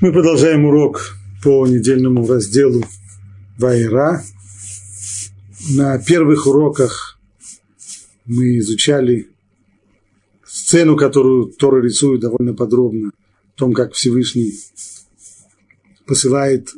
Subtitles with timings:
[0.00, 2.84] Мы продолжаем урок по недельному разделу
[3.58, 4.22] Вайра.
[5.70, 7.18] На первых уроках
[8.24, 9.28] мы изучали
[10.44, 14.54] сцену, которую Тора рисует довольно подробно, о том, как Всевышний
[16.06, 16.70] посылает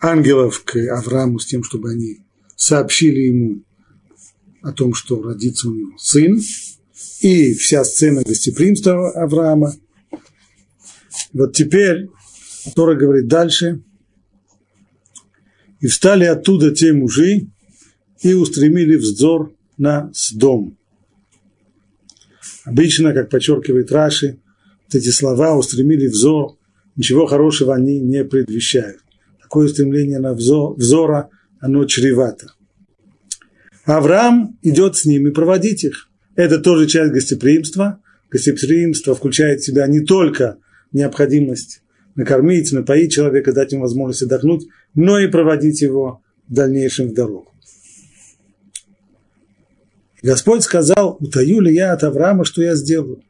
[0.00, 2.18] ангелов к Аврааму с тем, чтобы они
[2.54, 3.62] сообщили ему
[4.62, 6.40] о том, что родится у него сын,
[7.20, 9.74] и вся сцена гостеприимства Авраама.
[11.32, 12.08] Вот теперь
[12.74, 13.82] Тора говорит дальше.
[15.80, 17.46] И встали оттуда те мужи
[18.22, 20.76] и устремили взор на Сдом.
[22.64, 24.40] Обычно, как подчеркивает Раши,
[24.86, 26.56] вот эти слова устремили взор,
[26.96, 28.98] ничего хорошего они не предвещают.
[29.40, 32.52] Такое стремление на взор, взора, оно чревато.
[33.84, 36.10] Авраам идет с ними проводить их.
[36.34, 38.02] Это тоже часть гостеприимства.
[38.30, 40.58] Гостеприимство включает в себя не только
[40.92, 41.82] необходимость
[42.14, 47.52] накормить, напоить человека, дать ему возможность отдохнуть, но и проводить его в дальнейшем в дорогу.
[50.22, 53.22] Господь сказал, утаю ли я от Авраама, что я сделаю?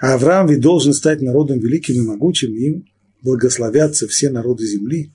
[0.00, 2.86] А Авраам ведь должен стать народом великим и могучим, и им
[3.22, 5.12] благословятся все народы земли,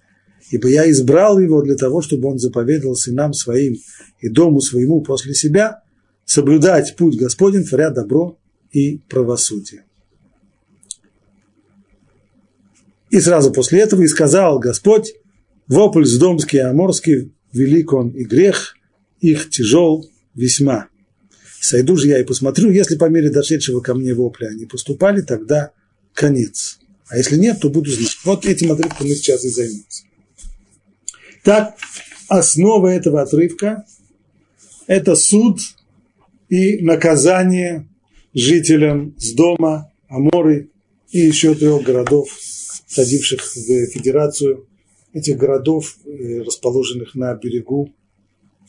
[0.51, 3.75] ибо я избрал его для того, чтобы он заповедал сынам своим
[4.21, 5.83] и дому своему после себя
[6.23, 8.39] соблюдать путь Господень, творя добро
[8.71, 9.83] и правосудие.
[13.09, 15.13] И сразу после этого и сказал Господь,
[15.67, 18.75] вопль сдомский и аморский, велик он и грех,
[19.19, 20.87] их тяжел весьма.
[21.59, 25.71] Сойду же я и посмотрю, если по мере дошедшего ко мне вопля они поступали, тогда
[26.13, 26.79] конец.
[27.07, 28.17] А если нет, то буду знать.
[28.23, 30.03] Вот этим отрывком мы сейчас и займемся.
[31.43, 31.75] Так,
[32.27, 33.85] основа этого отрывка–
[34.87, 35.59] это суд
[36.49, 37.87] и наказание
[38.33, 40.69] жителям с дома Аморы
[41.11, 42.29] и еще трех городов
[42.89, 44.67] входивших в федерацию
[45.13, 47.93] этих городов, э, расположенных на берегу.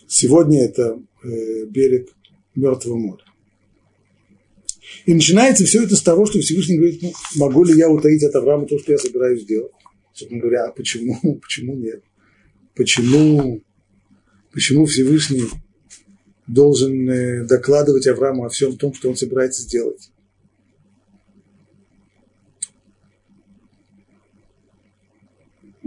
[0.06, 2.10] Сегодня это э, берег
[2.54, 3.24] Мертвого моря.
[5.06, 8.34] И начинается все это с того, что Всевышний говорит, ну, могу ли я утаить от
[8.34, 9.72] Авраама то, что я собираюсь сделать?
[10.12, 12.02] Собственно говоря, а почему, почему нет?
[12.74, 13.62] Почему,
[14.52, 15.48] почему Всевышний
[16.46, 20.10] должен э, докладывать Аврааму о всем том, что он собирается сделать?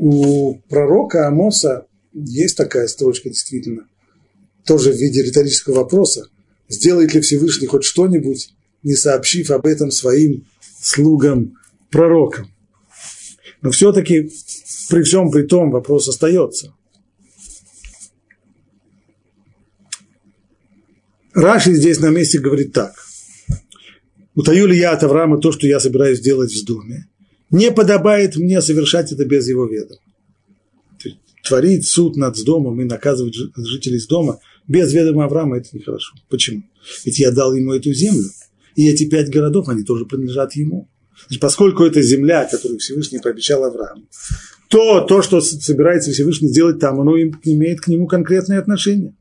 [0.05, 3.87] У пророка Амоса есть такая строчка действительно,
[4.65, 6.27] тоже в виде риторического вопроса.
[6.67, 8.53] Сделает ли Всевышний хоть что-нибудь,
[8.83, 10.45] не сообщив об этом своим
[10.81, 11.53] слугам
[11.89, 12.53] пророкам?
[13.61, 14.29] Но все-таки
[14.89, 16.73] при всем при том вопрос остается.
[21.33, 22.93] Раши здесь на месте говорит так.
[24.35, 27.07] Утаю ли я от Авраама то, что я собираюсь сделать в доме?
[27.53, 29.99] Не подобает мне совершать это без его ведома.
[31.47, 36.15] Творить суд над домом и наказывать жителей из дома без ведома Авраама– это нехорошо.
[36.29, 36.63] Почему?
[37.05, 38.25] Ведь я дал ему эту землю,
[38.75, 40.89] и эти пять городов, они тоже принадлежат ему.
[41.27, 44.07] Значит, поскольку это земля, которую Всевышний пообещал Аврааму,
[44.69, 49.13] то то, что собирается Всевышний сделать там, оно имеет к нему конкретное отношение.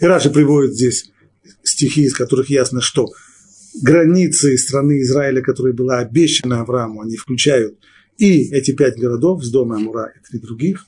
[0.00, 1.12] И Раши приводит здесь
[1.62, 3.12] стихи, из которых ясно, что
[3.82, 7.78] границы страны Израиля, которая была обещана Аврааму, они включают
[8.18, 10.86] и эти пять городов с дома Амура и три других.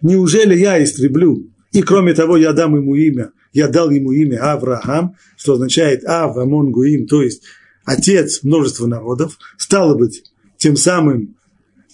[0.00, 5.16] Неужели я истреблю, и кроме того я дам ему имя, я дал ему имя Авраам,
[5.36, 7.42] что означает Ав Амон Гуим, то есть
[7.84, 10.22] отец множества народов, стало быть,
[10.56, 11.36] тем самым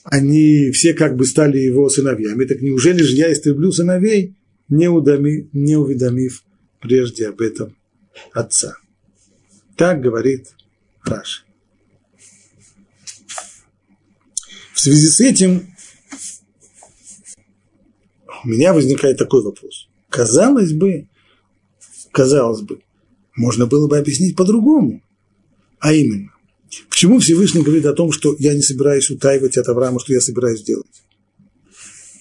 [0.04, 2.44] они все как бы стали его сыновьями.
[2.44, 4.36] Так неужели же я истреблю сыновей,
[4.68, 6.42] не, удами, не уведомив
[6.80, 7.74] прежде об этом
[8.32, 8.76] отца?
[9.76, 10.54] Так говорит
[11.02, 11.42] Раши.
[14.72, 15.74] В связи с этим
[18.44, 19.88] у меня возникает такой вопрос.
[20.10, 21.08] Казалось бы,
[22.12, 22.82] казалось бы,
[23.34, 25.02] можно было бы объяснить по-другому.
[25.80, 26.30] А именно,
[26.88, 30.62] почему Всевышний говорит о том, что я не собираюсь утаивать от Авраама, что я собираюсь
[30.62, 31.02] делать?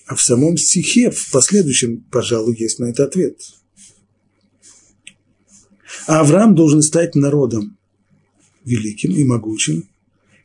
[0.07, 3.37] А в самом стихе, в последующем, пожалуй, есть на это ответ–
[6.07, 7.77] а Авраам должен стать народом
[8.65, 9.87] великим и могучим,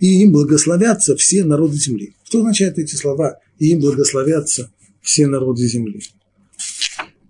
[0.01, 2.15] и им благословятся все народы земли.
[2.25, 3.39] Что означают эти слова?
[3.59, 4.71] И им благословятся
[5.03, 6.03] все народы земли.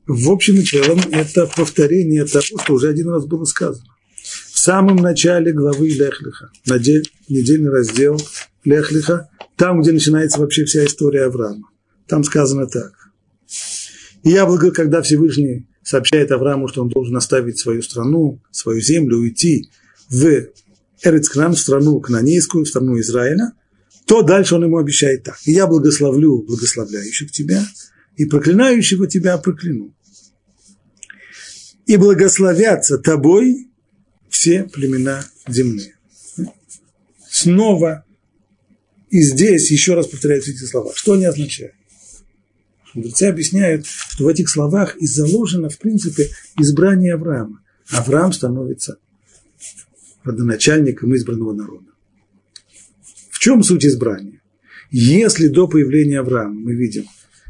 [0.06, 3.86] В общем и целом, это повторение того, что уже один раз было сказано.
[4.52, 6.50] В самом начале главы Лехлиха,
[7.28, 8.20] недельный раздел
[8.64, 11.68] Лехлиха, там, где начинается вообще вся история Авраама.
[12.06, 12.92] Там сказано так.
[14.24, 19.70] Я благо, когда Всевышний сообщает Аврааму, что он должен оставить свою страну, свою землю, уйти
[20.10, 20.48] в
[21.02, 23.52] Эрицкнан в страну Кнанейскую, в страну Израиля,
[24.04, 25.38] то дальше он ему обещает так.
[25.46, 27.66] «Я благословлю благословляющих тебя,
[28.18, 29.94] и проклинающего тебя прокляну.
[31.86, 33.70] И благословятся тобой
[34.28, 35.94] все племена земные».
[37.30, 38.04] Снова
[39.08, 40.92] и здесь еще раз повторяются эти слова.
[40.94, 41.77] Что они означают?
[42.94, 47.60] Мудрецы объясняют, что в этих словах и заложено, в принципе, избрание Авраама.
[47.90, 48.98] Авраам становится
[50.24, 51.86] родоначальником избранного народа.
[53.30, 54.42] В чем суть избрания?
[54.90, 57.04] Если до появления Авраама мы видим,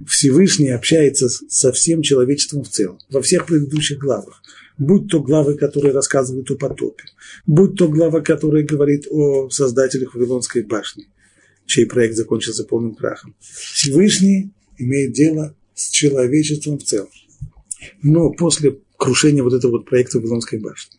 [0.06, 4.42] Всевышний общается со всем человечеством в целом, во всех предыдущих главах,
[4.76, 7.04] будь то главы, которые рассказывают о потопе,
[7.46, 11.06] будь то глава, которая говорит о создателях Вавилонской башни,
[11.66, 13.34] чей проект закончился полным крахом.
[13.40, 17.10] Всевышний имеет дело с человечеством в целом.
[18.02, 20.98] Но после крушения вот этого вот проекта Вавилонской башни,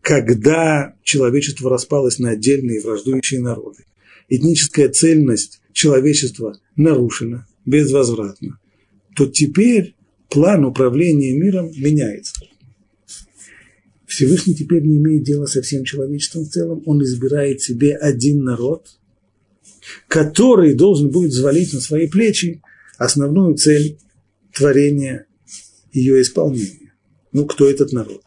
[0.00, 3.84] когда человечество распалось на отдельные враждующие народы,
[4.28, 8.58] этническая цельность человечества нарушена безвозвратно,
[9.16, 9.94] то теперь
[10.28, 12.34] план управления миром меняется.
[14.06, 18.98] Всевышний теперь не имеет дела со всем человечеством в целом, он избирает себе один народ,
[20.08, 22.60] который должен будет взвалить на свои плечи
[22.98, 23.98] основную цель
[24.52, 25.26] творения
[25.92, 26.94] ее исполнения.
[27.32, 28.22] Ну, кто этот народ?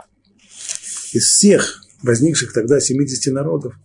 [1.13, 3.75] Из всех возникших тогда 70 народов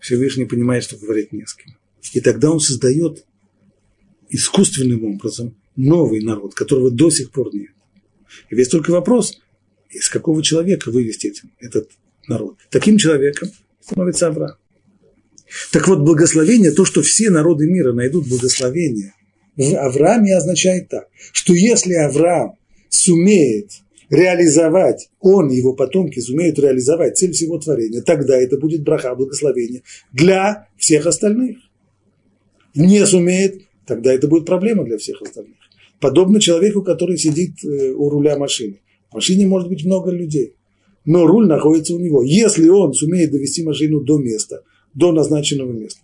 [0.00, 1.76] Всевышний понимает, что говорить не с кем.
[2.12, 3.24] И тогда он создает
[4.30, 7.72] искусственным образом новый народ, которого до сих пор нет.
[8.50, 9.40] И весь только вопрос,
[9.90, 11.90] из какого человека вывести этот
[12.26, 12.58] народ.
[12.70, 14.56] Таким человеком становится Авраам.
[15.72, 19.14] Так вот, благословение, то, что все народы мира найдут благословение
[19.58, 22.54] в Аврааме, означает так, что если Авраам
[22.88, 23.72] сумеет
[24.08, 29.82] реализовать, он и его потомки сумеют реализовать цель всего творения, тогда это будет браха, благословение
[30.12, 31.58] для всех остальных.
[32.74, 35.56] Не сумеет, тогда это будет проблема для всех остальных.
[36.00, 38.80] Подобно человеку, который сидит э, у руля машины.
[39.10, 40.54] В машине может быть много людей,
[41.04, 42.22] но руль находится у него.
[42.22, 44.62] Если он сумеет довести машину до места,
[44.94, 46.00] до назначенного места,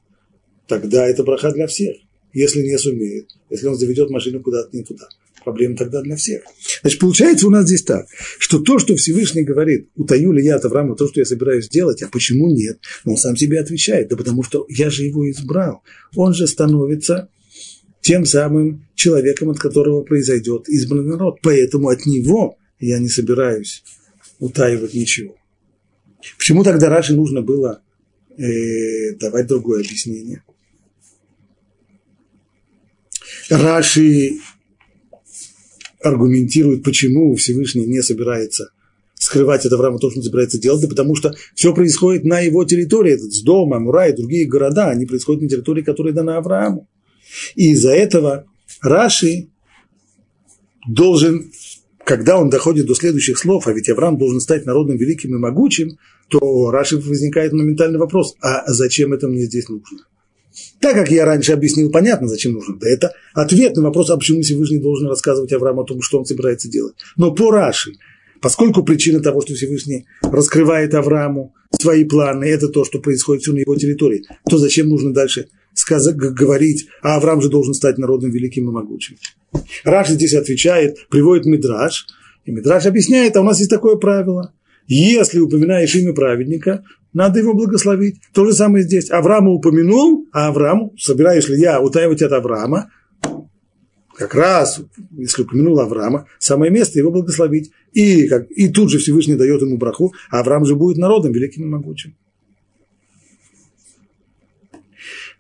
[0.67, 1.97] тогда это браха для всех.
[2.35, 5.09] Если не сумеет, если он заведет машину куда-то не туда,
[5.45, 6.43] проблема тогда для всех.
[6.83, 8.07] Значит, получается у нас здесь так,
[8.39, 12.03] что то, что Всевышний говорит, утаю ли я от Авраама то, что я собираюсь делать,
[12.03, 12.79] а почему нет?
[13.05, 15.83] Он сам себе отвечает, да потому что я же его избрал.
[16.17, 17.29] Он же становится
[18.01, 21.39] тем самым человеком, от которого произойдет избранный народ.
[21.43, 23.85] Поэтому от него я не собираюсь
[24.41, 25.37] утаивать ничего.
[26.37, 27.81] Почему тогда Раши нужно было
[28.37, 30.43] э, давать другое объяснение?
[33.51, 34.39] Раши
[36.03, 38.71] аргументирует, почему Всевышний не собирается
[39.15, 42.65] скрывать от Авраама то, что он собирается делать, да потому что все происходит на его
[42.65, 46.89] территории, этот Сдом, Амура и другие города, они происходят на территории, которая дана Аврааму.
[47.55, 48.47] И из-за этого
[48.83, 49.49] Раши
[50.87, 51.51] должен,
[52.05, 55.97] когда он доходит до следующих слов, а ведь Авраам должен стать народом великим и могучим,
[56.29, 60.01] то Раши возникает моментальный вопрос, а зачем это мне здесь нужно?
[60.81, 62.77] Так как я раньше объяснил, понятно, зачем нужно.
[62.79, 66.27] Да это ответ на вопрос, а почему Всевышний должен рассказывать Аврааму о том, что он
[66.27, 66.95] собирается делать.
[67.17, 67.93] Но по Раши,
[68.41, 73.59] поскольку причина того, что Всевышний раскрывает Аврааму свои планы, это то, что происходит все на
[73.59, 78.69] его территории, то зачем нужно дальше сказать, говорить, а Авраам же должен стать народом великим
[78.69, 79.17] и могучим.
[79.83, 82.07] Раши здесь отвечает, приводит Мидраш,
[82.45, 84.53] и Мидраш объясняет, а у нас есть такое правило.
[84.87, 88.21] Если упоминаешь имя праведника, надо его благословить.
[88.33, 89.11] То же самое здесь.
[89.11, 92.91] Авраама упомянул, а Аврааму, собираюсь ли я утаивать от Авраама,
[94.17, 94.81] как раз,
[95.13, 97.73] если упомянул Авраама, самое место его благословить.
[97.93, 101.65] И, как, и тут же Всевышний дает ему браху, а Авраам же будет народом великим
[101.65, 102.17] и могучим.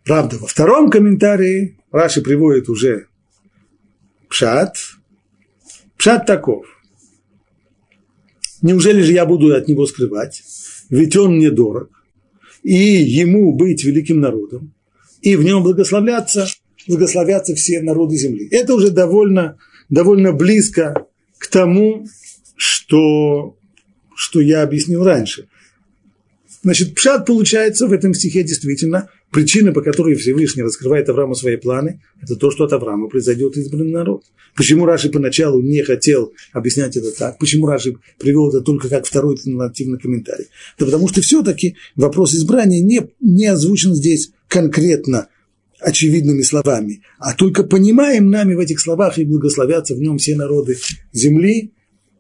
[0.04, 3.06] Правда, во втором комментарии Раши приводит уже
[4.28, 4.76] пшат.
[5.96, 6.66] Пшат таков.
[8.64, 10.42] Неужели же я буду от него скрывать?
[10.88, 11.90] Ведь он мне дорог.
[12.62, 14.72] И ему быть великим народом.
[15.20, 16.46] И в нем благословляться,
[16.88, 18.48] благословятся все народы земли.
[18.50, 19.58] Это уже довольно,
[19.90, 21.06] довольно близко
[21.36, 22.06] к тому,
[22.56, 23.54] что,
[24.16, 25.46] что я объяснил раньше.
[26.62, 32.00] Значит, пшат получается в этом стихе действительно Причина, по которой Всевышний раскрывает Аврааму свои планы,
[32.22, 34.22] это то, что от Авраама произойдет избранный народ.
[34.54, 37.36] Почему Раши поначалу не хотел объяснять это так?
[37.40, 40.46] Почему Раши привел это только как второй альтернативный комментарий?
[40.78, 45.26] Да потому что все-таки вопрос избрания не, не озвучен здесь конкретно
[45.80, 50.78] очевидными словами, а только понимаем нами в этих словах и благословятся в нем все народы
[51.12, 51.72] земли.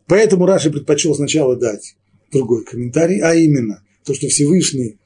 [0.08, 1.94] Поэтому Раши предпочел сначала дать
[2.32, 4.98] другой комментарий, а именно то, что Всевышний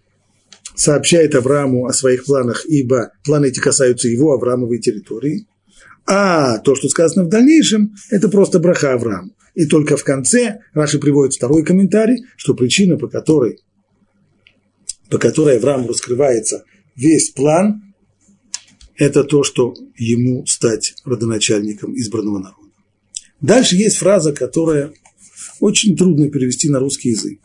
[0.79, 5.47] сообщает Аврааму о своих планах, ибо планы эти касаются его, Авраамовой территории.
[6.07, 9.33] А то, что сказано в дальнейшем, это просто браха Аврааму.
[9.55, 13.59] И только в конце Раши приводит второй комментарий, что причина, по которой,
[15.11, 17.83] по которой Аврааму раскрывается весь план,
[18.97, 22.73] это то, что ему стать родоначальником избранного народа.
[23.41, 24.93] Дальше есть фраза, которая
[25.61, 27.41] очень трудно перевести на русский язык.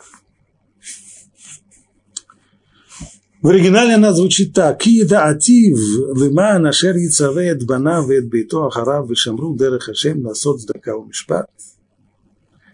[3.44, 4.80] В оригинале она звучит так.
[4.80, 5.78] Кида атив
[6.16, 11.50] лима нашер яцавет бана вет бейто ахарав вешамру дерех Ашем ласот здака умишпат.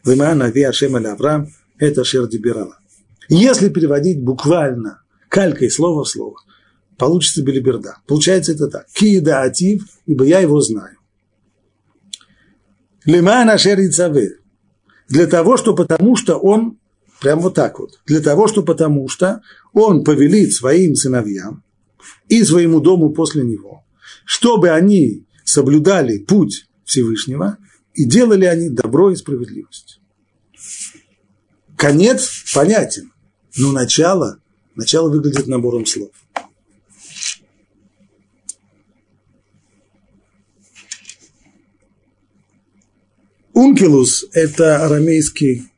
[0.06, 1.48] Лима нави Ашем аль Авраам
[1.80, 2.78] это шер дебирала.
[3.30, 6.36] Если переводить буквально, калькой слово в слово,
[7.00, 7.98] получится белиберда.
[8.06, 8.86] Получается это так.
[8.94, 10.98] Кида атив, ибо я его знаю.
[13.06, 14.40] Лима нашер яцавет.
[15.08, 16.79] Для того, что потому что он
[17.20, 18.00] Прям вот так вот.
[18.06, 19.42] Для того, что потому что
[19.74, 21.64] он повелит своим сыновьям
[22.30, 23.84] и своему дому после него,
[24.26, 27.58] чтобы они соблюдали путь Всевышнего
[27.94, 30.00] и делали они добро и справедливость.
[31.76, 33.12] Конец понятен,
[33.58, 34.40] но начало,
[34.76, 36.12] начало выглядит набором слов.
[43.54, 45.70] Ункилус– это арамейский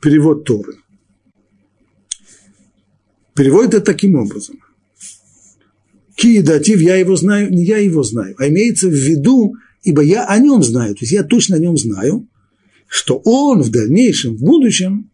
[0.00, 0.78] перевод Торы–
[3.38, 4.58] Переводит это таким образом.
[6.16, 9.54] Киедатив, я его знаю, не я его знаю, а имеется в виду,
[9.84, 12.26] ибо я о нем знаю, то есть я точно о нем знаю,
[12.88, 15.12] что он в дальнейшем, в будущем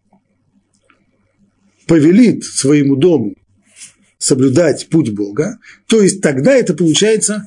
[1.85, 3.35] повелит своему дому
[4.17, 7.45] соблюдать путь Бога, то есть тогда это получается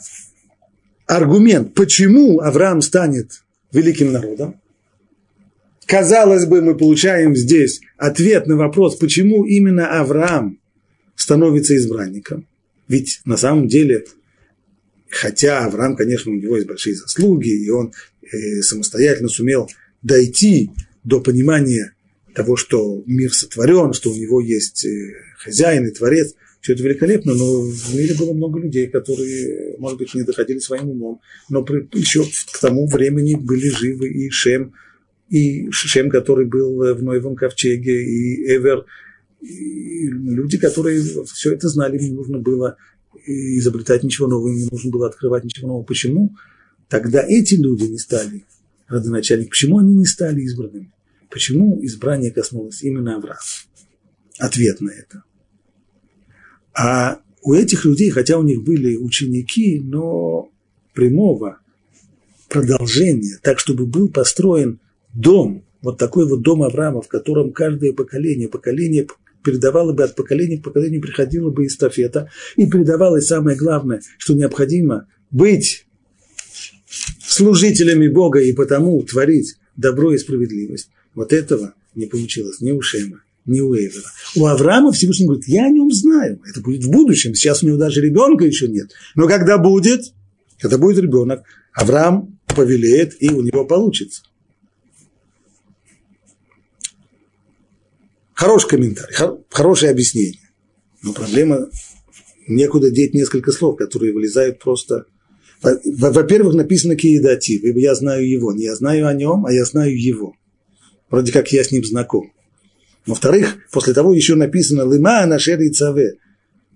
[1.07, 3.43] аргумент, почему Авраам станет
[3.73, 4.61] великим народом.
[5.87, 10.61] Казалось бы, мы получаем здесь ответ на вопрос, почему именно Авраам
[11.19, 12.47] становится избранником.
[12.87, 14.07] Ведь на самом деле,
[15.11, 19.69] хотя Авраам, конечно, у него есть большие заслуги, и он э, самостоятельно сумел
[20.01, 20.71] дойти
[21.03, 21.93] до понимания
[22.35, 27.35] того, что мир сотворен, что у него есть э, хозяин и творец, все это великолепно,
[27.35, 32.25] но в мире было много людей, которые, может быть, не доходили своим умом, но еще
[32.25, 34.73] к тому времени были живы и Шем,
[35.29, 38.87] и Шем, который был в Ноевом ковчеге, и Эвер,
[39.41, 42.77] и люди, которые все это знали, не нужно было
[43.27, 45.85] изобретать ничего нового, не нужно было открывать ничего нового.
[45.85, 46.35] Почему
[46.89, 48.45] тогда эти люди не стали
[48.87, 49.51] родоначальниками?
[49.51, 50.93] Почему они не стали избранными?
[51.31, 53.41] Почему избрание коснулось именно Авраама?
[54.39, 55.25] Ответ на это.
[56.75, 60.51] А у этих людей, хотя у них были ученики, но
[60.95, 61.61] прямого
[62.49, 64.81] продолжения, так чтобы был построен
[65.13, 69.07] дом, вот такой вот дом Авраама, в котором каждое поколение, поколение
[69.49, 75.07] передавало бы от поколения к поколению, приходила бы эстафета, и передавалось самое главное, что необходимо
[75.31, 75.87] быть
[77.27, 80.91] служителями Бога и потому творить добро и справедливость.
[81.15, 84.11] Вот этого не получилось ни у Шема, ни у Эвера.
[84.37, 87.79] У Авраама Всевышний говорит, я о нем знаю, это будет в будущем, сейчас у него
[87.79, 88.91] даже ребенка еще нет.
[89.15, 90.13] Но когда будет,
[90.59, 94.23] когда будет ребенок, Авраам повелеет, и у него получится.
[98.39, 99.17] Хороший комментарий,
[99.51, 100.49] хорошее объяснение.
[101.03, 101.67] Но проблема
[102.47, 105.07] некуда деть несколько слов, которые вылезают просто...
[105.61, 108.53] Во-первых, написано киедатив, ибо я знаю его.
[108.53, 110.35] Не я знаю о нем, а я знаю его.
[111.11, 112.33] Вроде как я с ним знаком.
[113.07, 116.19] Во-вторых, после того еще написано лима нашер цаве.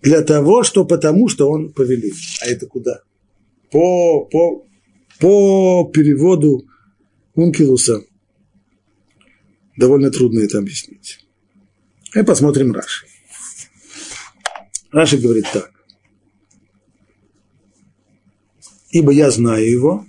[0.02, 2.14] Для того, что потому, что он повелит.
[2.40, 3.02] А это куда?
[3.70, 4.66] По, по,
[5.20, 6.66] по переводу
[7.36, 8.02] Ункилуса
[9.76, 11.21] довольно трудно это объяснить.
[12.14, 13.06] И посмотрим Раши.
[14.90, 15.72] Раши говорит так.
[18.90, 20.06] Ибо я знаю его.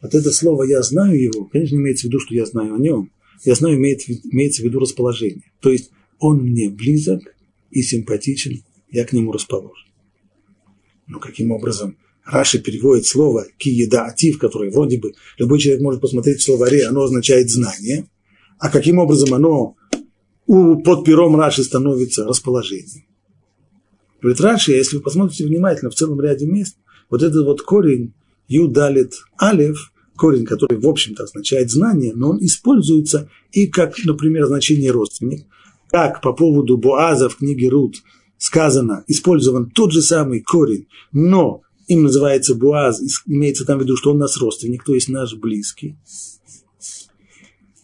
[0.00, 3.10] Вот это слово «я знаю его», конечно, имеется в виду, что я знаю о нем.
[3.44, 5.50] Я знаю, имеет, имеется в виду расположение.
[5.60, 7.22] То есть он мне близок
[7.70, 9.88] и симпатичен, я к нему расположен.
[11.06, 16.44] Но каким образом Раши переводит слово «киедаатив», которое вроде бы любой человек может посмотреть в
[16.44, 18.06] словаре, оно означает «знание»,
[18.58, 19.76] а каким образом оно
[20.46, 23.06] у, под пером Раши становится расположение.
[24.20, 26.76] Говорит Раши, если вы посмотрите внимательно в целом ряде мест,
[27.10, 28.14] вот этот вот корень
[28.48, 34.90] Юдалит Алев, корень, который в общем-то означает знание, но он используется и как, например, значение
[34.90, 35.46] родственник,
[35.88, 37.96] как по поводу Боаза в книге Рут
[38.38, 44.10] сказано, использован тот же самый корень, но им называется Буаз, имеется там в виду, что
[44.10, 45.96] он наш родственник, то есть наш близкий.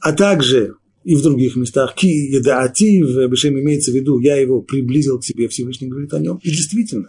[0.01, 1.95] А также и в других местах.
[1.95, 6.41] Ки едаатив, Бешем имеется в виду, я его приблизил к себе, Всевышний говорит о нем.
[6.43, 7.09] И действительно,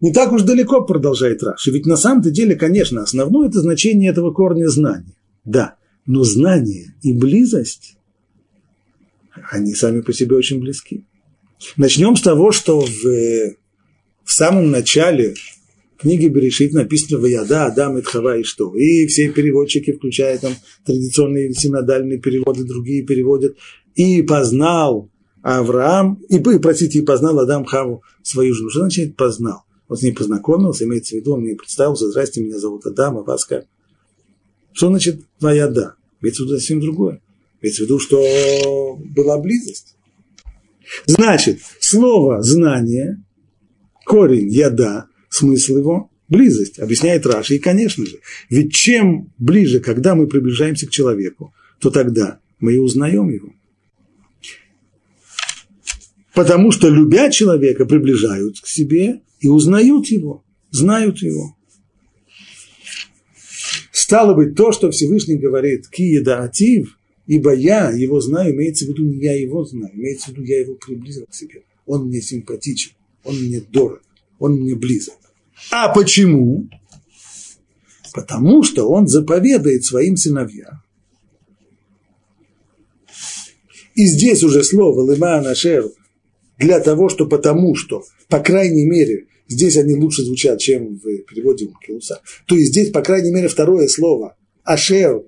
[0.00, 1.70] не так уж далеко продолжает Раши.
[1.70, 5.14] Ведь на самом-то деле, конечно, основное это значение этого корня знания.
[5.44, 5.76] Да,
[6.06, 7.96] но знание и близость,
[9.50, 11.04] они сами по себе очень близки.
[11.76, 13.02] Начнем с того, что в,
[14.24, 15.34] в самом начале
[15.98, 18.74] книги Берешит написано «Ваяда, Адам, Эдхава и что».
[18.74, 20.52] И все переводчики, включая там
[20.84, 23.56] традиционные синодальные переводы, другие переводят.
[23.94, 25.10] «И познал
[25.42, 28.70] Авраам, и, простите, и познал Адам Хаву свою жену».
[28.70, 29.62] Что значит «познал»?
[29.88, 33.22] Он с ней познакомился, имеется в виду, он мне представился, здрасте, меня зовут Адам, а
[33.22, 33.66] вас как?
[34.72, 35.94] Что значит «Ваяда»?
[36.20, 37.22] Имеется в виду совсем другое.
[37.60, 39.96] Имеется в виду, что была близость.
[41.06, 43.22] Значит, слово «знание»,
[44.04, 47.56] корень «яда», смысл его– близость, объясняет Раши.
[47.56, 52.78] И, конечно же, ведь чем ближе, когда мы приближаемся к человеку, то тогда мы и
[52.78, 53.52] узнаем его.
[56.34, 61.56] Потому что, любя человека, приближают к себе и узнают его, знают его.
[63.90, 69.04] Стало быть, то, что Всевышний говорит, киеда атив, ибо я его знаю, имеется в виду
[69.04, 71.62] не я его знаю, имеется в виду я его приблизил к себе.
[71.86, 72.92] Он мне симпатичен,
[73.24, 74.02] он мне дорог,
[74.38, 75.16] он мне близок.
[75.70, 76.68] А почему?
[78.14, 80.82] Потому что он заповедает своим сыновьям.
[83.94, 85.90] И здесь уже слово «лыма нашер»
[86.58, 91.66] для того, что потому что, по крайней мере, здесь они лучше звучат, чем в переводе
[91.66, 95.22] Ункилуса, то есть здесь, по крайней мере, второе слово «ашер»,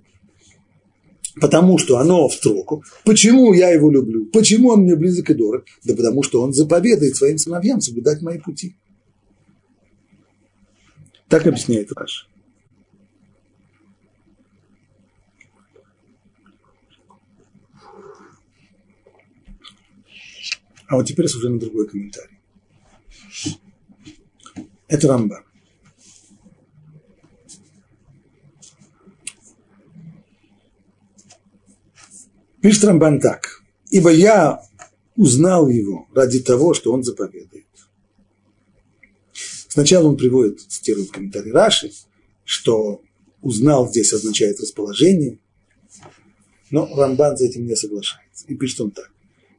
[1.41, 2.83] потому что оно в строку.
[3.05, 4.27] Почему я его люблю?
[4.27, 5.65] Почему он мне близок и дорог?
[5.85, 8.77] Да потому что он заповедает своим сыновьям соблюдать мои пути.
[11.29, 12.29] Так объясняет Раш.
[20.89, 22.39] А вот теперь на другой комментарий.
[24.89, 25.45] Это Рамбан.
[32.63, 33.63] Пишет Рамбан так.
[33.91, 34.63] Ибо я
[35.15, 37.68] узнал его ради того, что он заповедует.
[39.79, 41.93] Сначала он приводит, цитирует комментарий Раши,
[42.43, 43.01] что
[43.43, 45.39] узнал здесь означает расположение,
[46.73, 48.45] но Рамбан с этим не соглашается.
[48.49, 49.09] И пишет он так.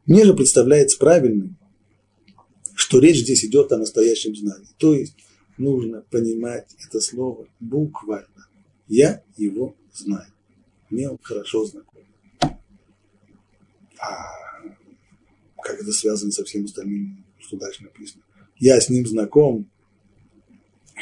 [0.06, 1.58] Мне же представляется правильным,
[2.76, 4.68] что речь здесь идет о настоящем знании.
[4.78, 5.16] То есть
[5.58, 8.50] нужно понимать это слово буквально.
[8.90, 10.28] Я его знаю.
[10.90, 12.04] Мне он хорошо знаком.
[12.42, 14.34] А
[15.64, 18.24] как это связано со всем остальным, что дальше написано?
[18.58, 19.70] Я с ним знаком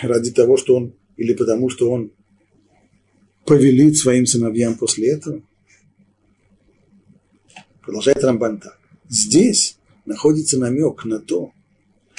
[0.01, 2.11] ради того, что он, или потому что он
[3.45, 5.41] повелит своим сыновьям после этого.
[7.81, 8.79] Продолжает Рамбан так.
[9.07, 11.51] Здесь находится намек на то,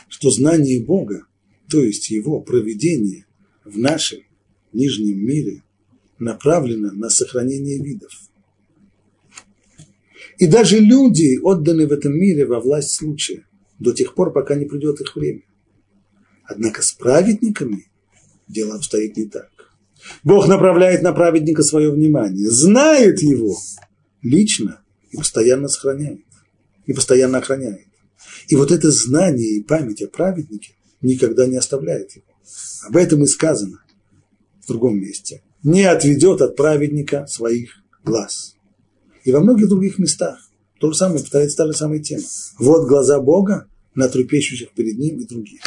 [0.08, 1.26] что знание Бога,
[1.68, 3.26] то есть Его проведение
[3.64, 4.20] в нашем
[4.72, 5.62] нижнем мире,
[6.18, 8.12] направлено на сохранение видов.
[10.38, 13.46] И даже люди отданы в этом мире во власть случая
[13.78, 15.42] до тех пор, пока не придет их время.
[16.48, 17.90] Однако с праведниками
[18.48, 19.50] дело обстоит не так.
[20.24, 23.54] Бог направляет на праведника свое внимание, знает его
[24.22, 24.80] лично
[25.10, 26.24] и постоянно сохраняет,
[26.86, 27.86] и постоянно охраняет.
[28.48, 32.24] И вот это знание и память о праведнике никогда не оставляет его.
[32.86, 33.82] Об этом и сказано
[34.64, 35.42] в другом месте.
[35.62, 38.54] Не отведет от праведника своих глаз.
[39.24, 40.38] И во многих других местах
[40.80, 42.24] то же самое повторяется та же самая тема.
[42.58, 45.60] Вот глаза Бога на трупещущих перед ним и других.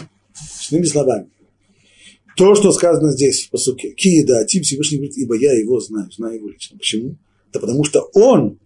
[0.70, 1.30] Иными словами,
[2.38, 6.36] то, что сказано здесь в посуке, Киеда, Тим Всевышний говорит, ибо я его знаю, знаю
[6.36, 6.78] его лично.
[6.78, 7.18] Почему?
[7.52, 8.60] Да потому что он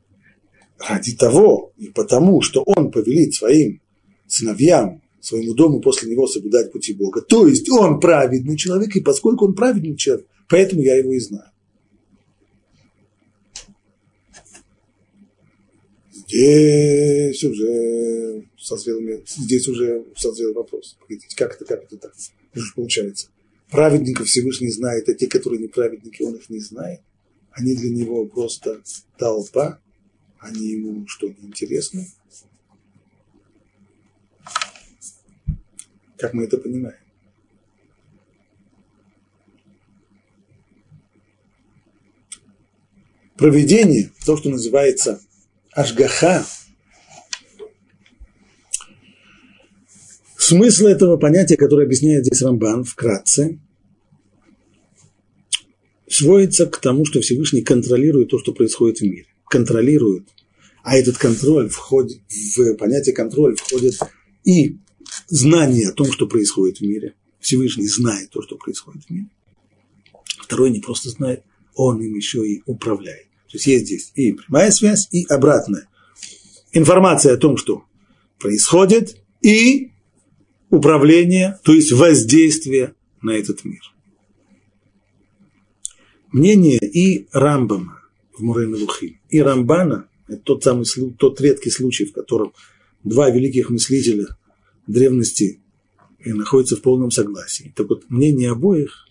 [0.80, 3.82] ради того и потому, что он повелит своим
[4.28, 7.21] сыновьям, своему дому после него соблюдать пути Бога.
[7.21, 11.49] То есть он праведный человек, и поскольку он праведный человек, поэтому я его и знаю.
[16.36, 20.98] Здесь уже созрел, здесь уже созрел вопрос.
[21.38, 22.13] Как это, как это так?
[22.76, 23.30] Получается?
[23.69, 27.00] Праведников Всевышний знает, а те, которые не праведники, он их не знает.
[27.52, 28.84] Они для него просто
[29.17, 29.80] толпа,
[30.39, 32.06] они ему что, не?
[36.17, 37.00] Как мы это понимаем?
[43.38, 45.21] Проведение, то, что называется
[45.76, 46.46] Ашгаха,
[50.38, 53.60] смысл этого понятия, которое объясняет здесь Рамбан вкратце,
[56.08, 59.26] сводится к тому, что Всевышний контролирует то, что происходит в мире.
[59.50, 60.30] Контролирует
[60.82, 62.22] А этот контроль входит,
[62.56, 64.00] в понятие контроль входит
[64.46, 64.78] и
[65.28, 67.16] знание о том, что происходит в мире.
[67.42, 69.28] Всевышний знает то, что происходит в мире.
[70.42, 73.25] Второй не просто знает, он им еще и управляет.
[73.47, 75.88] То есть есть здесь и прямая связь, и обратная.
[76.71, 77.86] Информация о том, что
[78.39, 79.91] происходит, и
[80.69, 83.81] управление, то есть воздействие на этот мир.
[86.31, 88.01] Мнение и Рамбама
[88.38, 90.86] в Мурейна Лухим, и Рамбана, это тот самый,
[91.17, 92.51] тот редкий случай, в котором
[93.03, 94.27] два великих мыслителя
[94.88, 95.62] древности
[96.25, 97.71] находятся в полном согласии.
[97.75, 99.08] Так вот, мнение обоих,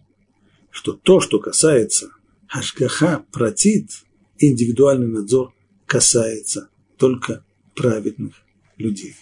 [0.70, 2.10] что то, что касается
[2.48, 4.03] Ашгаха, протит,
[4.50, 5.54] индивидуальный надзор
[5.86, 8.34] касается только праведных
[8.76, 9.14] людей.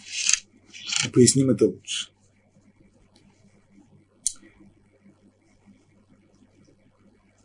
[1.13, 2.13] Поясним это лучше.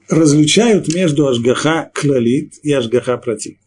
[0.10, 3.58] различают между Ашгаха клалит и Ашгаха протит.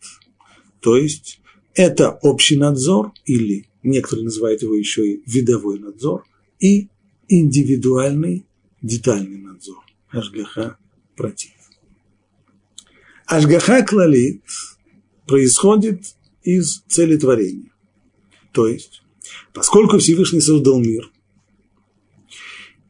[0.81, 1.40] То есть
[1.75, 6.25] это общий надзор, или некоторые называют его еще и видовой надзор,
[6.59, 6.88] и
[7.29, 8.46] индивидуальный
[8.83, 9.85] детальный надзор.
[10.11, 10.79] Ашгаха
[11.16, 11.60] против.
[13.31, 14.43] Ашгаха клалит
[15.27, 16.03] происходит
[16.43, 17.73] из целетворения.
[18.53, 19.03] То есть,
[19.53, 21.11] поскольку Всевышний создал мир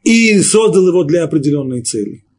[0.03, 2.24] и создал его для определенной цели–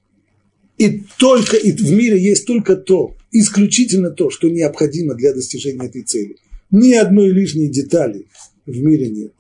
[0.82, 6.02] и только и в мире есть только то, исключительно то, что необходимо для достижения этой
[6.02, 6.38] цели.
[6.72, 8.26] Ни одной лишней детали
[8.66, 9.32] в мире нет.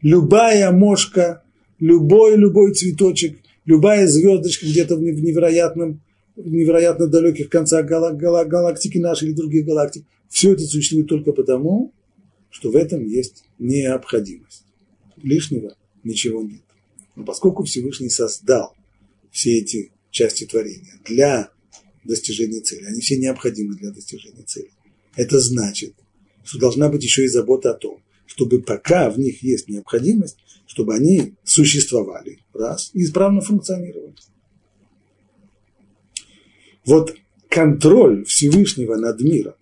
[0.00, 1.42] Любая мошка,
[1.80, 6.00] любой, любой цветочек, любая звездочка где-то в невероятном,
[6.36, 11.92] невероятно далеких концах гала, гала, галактики нашей или других галактик, все это существует только потому,
[12.50, 14.64] что в этом есть необходимость.
[15.22, 16.62] Лишнего ничего нет.
[17.14, 18.74] Но поскольку Всевышний создал
[19.30, 21.50] все эти части творения для
[22.04, 22.84] достижения цели.
[22.84, 24.70] Они все необходимы для достижения цели.
[25.16, 25.94] Это значит,
[26.44, 30.94] что должна быть еще и забота о том, чтобы пока в них есть необходимость, чтобы
[30.94, 34.14] они существовали, раз, и исправно функционировали.
[36.86, 37.14] Вот
[37.48, 39.54] контроль Всевышнего над миром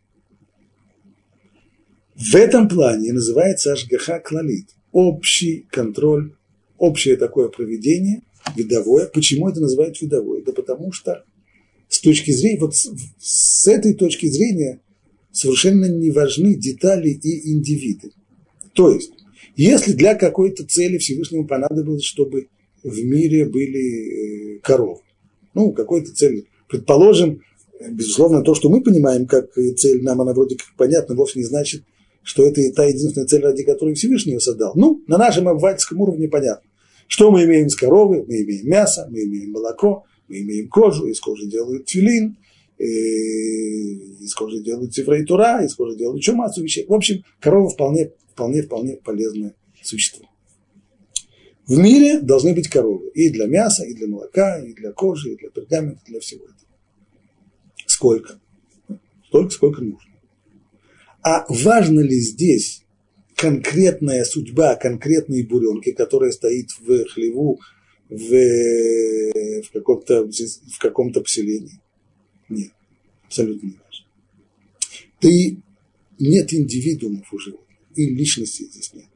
[2.14, 4.68] в этом плане называется Ашгаха Клалит.
[4.92, 6.34] Общий контроль,
[6.78, 8.22] общее такое проведение–
[8.56, 9.06] видовое.
[9.06, 10.42] Почему это называют видовое?
[10.42, 11.24] Да потому что
[11.88, 14.80] с точки зрения, вот с, с этой точки зрения
[15.32, 18.12] совершенно не важны детали и индивиды.
[18.72, 19.10] То есть,
[19.56, 22.48] если для какой-то цели Всевышнему понадобилось, чтобы
[22.82, 25.02] в мире были э, коровы,
[25.54, 27.40] ну, какой-то цели, предположим,
[27.88, 31.84] безусловно, то, что мы понимаем как цель, нам она вроде как понятна, вовсе не значит,
[32.22, 34.72] что это та единственная цель, ради которой Всевышний ее создал.
[34.74, 36.68] Ну, на нашем обывательском уровне понятно.
[37.06, 38.24] Что мы имеем с коровы?
[38.26, 42.38] Мы имеем мясо, мы имеем молоко, мы имеем кожу, из кожи делают филин,
[42.78, 46.86] из кожи делают цифры тура, из кожи делают еще массу вещей.
[46.88, 50.26] В общем, корова вполне, вполне, вполне полезное существо.
[51.66, 55.36] В мире должны быть коровы и для мяса, и для молока, и для кожи, и
[55.36, 56.63] для пергамента, для всего этого.
[57.94, 58.40] Сколько?
[59.28, 60.10] Столько, сколько нужно.
[61.22, 62.82] А важно ли здесь
[63.36, 67.60] конкретная судьба конкретной буренки, которая стоит в хлеву
[68.08, 71.80] в, в каком-то, в каком-то поселении.
[72.48, 72.72] Нет,
[73.26, 74.06] абсолютно не важно.
[75.20, 75.62] Ты,
[76.18, 79.06] нет индивидуумов у животных, и личности здесь нет.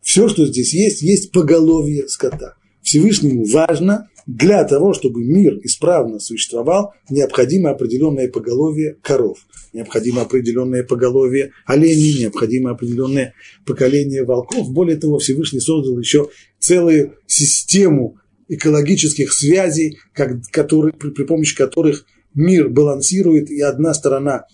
[0.00, 2.56] Все, что здесь есть, есть поголовье скота.
[2.86, 9.38] Всевышнему важно для того, чтобы мир исправно существовал, необходимо определенное поголовье коров,
[9.72, 14.70] необходимо определенное поголовье оленей, необходимо определенное поколение волков.
[14.70, 16.28] Более того, Всевышний создал еще
[16.60, 24.44] целую систему экологических связей, как, которые, при, при помощи которых мир балансирует, и одна сторона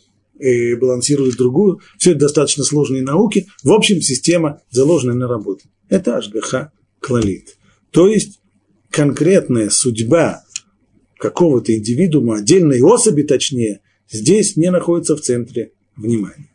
[0.40, 1.80] э, балансирует другую.
[1.98, 3.46] Все это достаточно сложные науки.
[3.62, 5.64] В общем, система заложена на работу.
[5.90, 7.58] Это Ашгаха Клалит.
[7.92, 8.40] То есть
[8.90, 10.42] конкретная судьба
[11.18, 16.50] какого-то индивидуума, отдельной особи точнее, здесь не находится в центре внимания.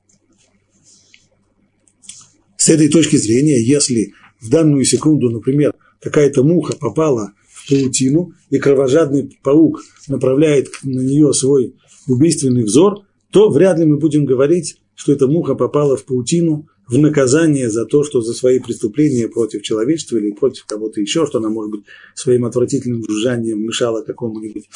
[2.58, 8.58] С этой точки зрения, если в данную секунду, например, какая-то муха попала в паутину, и
[8.58, 11.76] кровожадный паук направляет на нее свой
[12.08, 16.98] убийственный взор, то вряд ли мы будем говорить, что эта муха попала в паутину в
[16.98, 21.50] наказание за то, что за свои преступления против человечества или против кого-то еще, что она,
[21.50, 24.70] может быть, своим отвратительным жужжанием мешала какому-нибудь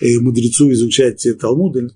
[0.00, 1.92] э, мудрецу изучать Талмуд,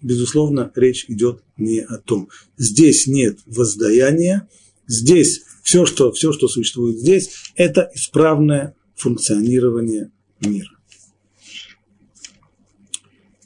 [0.00, 2.28] безусловно, речь идет не о том.
[2.56, 4.48] Здесь нет воздаяния,
[4.86, 10.70] здесь все, что, все, что существует здесь, это исправное функционирование мира.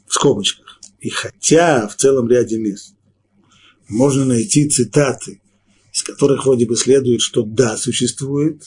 [0.07, 0.81] В скобочках.
[1.01, 2.95] И хотя в целом ряде мест
[3.89, 5.41] можно найти цитаты,
[6.07, 8.63] которых вроде бы следует, что да, существует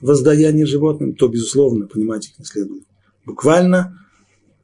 [0.00, 2.84] воздаяние животным, то, безусловно, понимать их не следует.
[3.24, 3.98] Буквально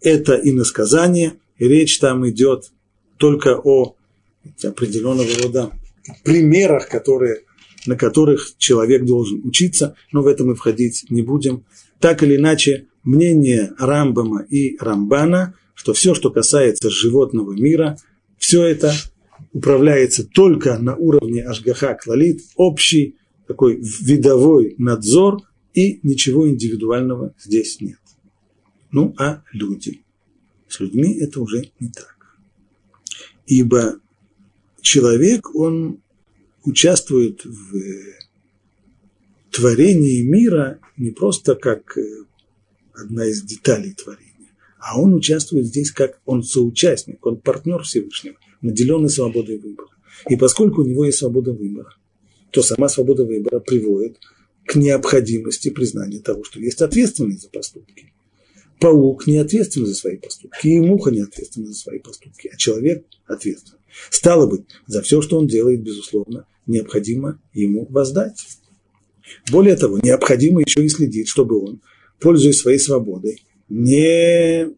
[0.01, 2.73] это иносказание, речь там идет
[3.19, 3.95] только о
[4.63, 5.73] определенного рода
[6.25, 7.45] примерах, которые,
[7.87, 11.65] на которых человек должен учиться, но в этом мы входить не будем.
[12.01, 17.97] Так или иначе, мнение Рамбама и Рамбана, что все, что касается животного мира,
[18.39, 18.93] все это
[19.53, 25.43] управляется только на уровне Ашгаха Клалит, общий такой видовой надзор,
[25.75, 27.99] и ничего индивидуального здесь нет.
[28.91, 30.03] Ну, а люди?
[30.69, 32.17] С людьми это уже не так.
[33.47, 34.01] Ибо
[34.81, 36.01] человек, он
[36.65, 37.73] участвует в
[39.51, 42.25] творении мира не просто как э,
[42.93, 49.11] одна из деталей творения, а он участвует здесь как он соучастник, он партнер Всевышнего, наделенный
[49.11, 49.89] свободой выбора.
[50.29, 51.95] И поскольку у него есть свобода выбора,
[52.51, 54.19] то сама свобода выбора приводит
[54.67, 58.13] к необходимости признания того, что есть ответственность за поступки.
[58.81, 63.05] Паук не ответственен за свои поступки, и муха не ответственна за свои поступки, а человек
[63.27, 63.79] ответственен.
[64.11, 68.47] Стало быть, за все, что он делает, безусловно, необходимо ему воздать.
[69.51, 71.83] Более того, необходимо еще и следить, чтобы он,
[72.21, 74.69] пользуясь своей свободой, не,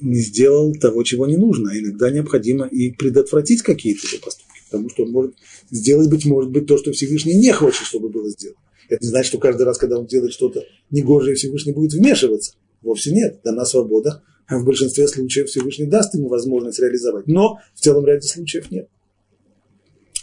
[0.00, 1.70] не сделал того, чего не нужно.
[1.78, 5.34] Иногда необходимо и предотвратить какие-то его поступки, потому что он может
[5.70, 8.60] сделать, быть может быть, то, что Всевышний не хочет, чтобы было сделано.
[8.88, 12.54] Это не значит, что каждый раз, когда он делает что-то негожее, Всевышний будет вмешиваться.
[12.82, 17.26] Вовсе нет, дана свобода, в большинстве случаев Всевышний даст ему возможность реализовать.
[17.26, 18.88] Но в целом ряде случаев нет.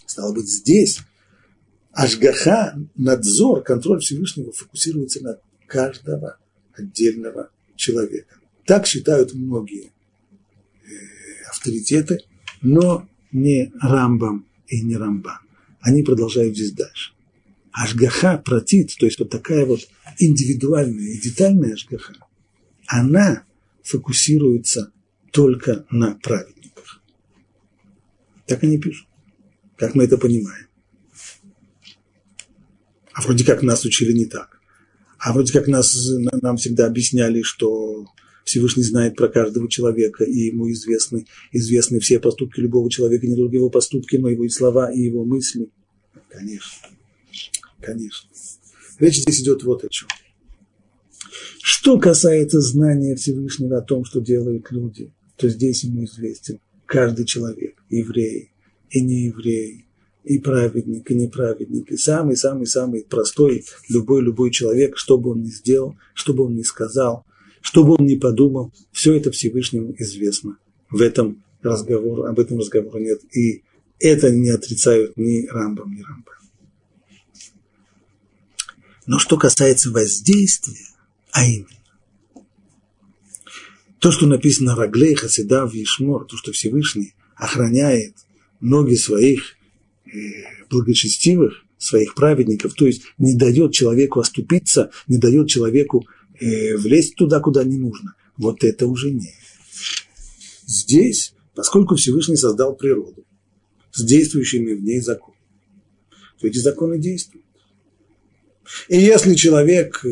[0.06, 1.00] Стало быть, здесь
[1.92, 6.38] Ашгаха, надзор, контроль Всевышнего фокусируется на каждого
[6.74, 8.36] отдельного человека.
[8.66, 9.92] Так считают многие
[10.84, 10.90] э,
[11.50, 12.20] авторитеты,
[12.62, 15.40] но не Рамбам и не Рамбан.
[15.82, 17.14] Они продолжают здесь дальше.
[17.72, 19.80] Ашгаха протит, то есть вот такая вот
[20.20, 22.16] индивидуальная и детальная Ашгаха,
[22.86, 23.44] она
[23.84, 24.92] фокусируется
[25.32, 27.02] только на праведниках.
[28.46, 29.08] Так они пишут.
[29.78, 30.68] Как мы это понимаем?
[33.14, 34.60] А вроде как нас учили не так.
[35.18, 35.96] А вроде как нас,
[36.42, 38.08] нам всегда объясняли, что
[38.52, 43.56] Всевышний знает про каждого человека, и ему известны, известны все поступки любого человека, не только
[43.56, 45.70] его поступки, но его и слова, и его мысли.
[46.30, 46.90] Конечно.
[47.80, 48.30] Конечно.
[49.00, 50.10] Речь здесь идет вот о чем.
[51.64, 57.82] Что касается знания Всевышнего о том, что делают люди, то здесь ему известен каждый человек,
[57.90, 58.52] еврей
[58.90, 59.86] и нееврей,
[60.26, 66.34] и праведник, и неправедник, и самый-самый-самый простой, любой-любой человек, что бы он ни сделал, что
[66.34, 67.26] бы он ни сказал,
[67.62, 70.58] что бы он ни подумал, все это Всевышнему известно.
[70.90, 73.22] В этом разговоре, об этом разговору нет.
[73.36, 73.64] И
[74.00, 76.36] это не отрицают ни Рамбам, ни Рамбам.
[79.06, 80.88] Но что касается воздействия,
[81.32, 81.68] а именно,
[84.00, 88.16] то, что написано Раглей, Хасида, Вишмор, то, что Всевышний охраняет
[88.60, 89.56] ноги своих
[90.06, 90.10] э,
[90.70, 96.08] благочестивых, своих праведников, то есть не дает человеку оступиться, не дает человеку
[96.40, 98.16] э, влезть туда, куда не нужно.
[98.38, 99.34] Вот это уже не.
[100.66, 103.26] Здесь, поскольку Всевышний создал природу
[103.92, 105.42] с действующими в ней законами,
[106.40, 107.46] то эти законы действуют.
[108.88, 110.10] И если человек э,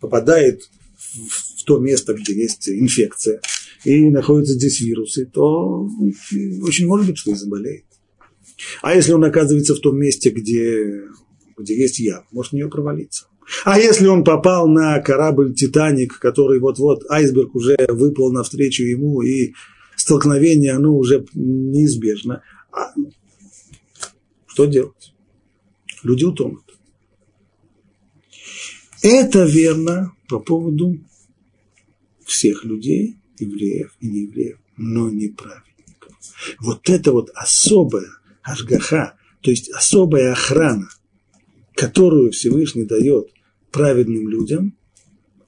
[0.00, 0.68] попадает
[0.98, 3.40] в то место, где есть инфекция,
[3.84, 5.88] и находятся здесь вирусы, то
[6.62, 7.84] очень может быть, что и заболеет.
[8.82, 11.04] А если он оказывается в том месте, где,
[11.56, 13.26] где есть яд, может в нее провалиться.
[13.64, 19.54] А если он попал на корабль «Титаник», который вот-вот, айсберг уже выплыл навстречу ему, и
[19.96, 22.92] столкновение, оно уже неизбежно, а
[24.46, 25.14] что делать?
[26.02, 26.64] Люди утонут.
[29.02, 30.98] Это верно по поводу
[32.24, 36.12] всех людей, евреев и неевреев, но не праведников.
[36.60, 38.10] Вот это вот особая
[38.42, 40.88] ашгаха, то есть особая охрана,
[41.74, 43.30] которую Всевышний дает
[43.70, 44.76] праведным людям,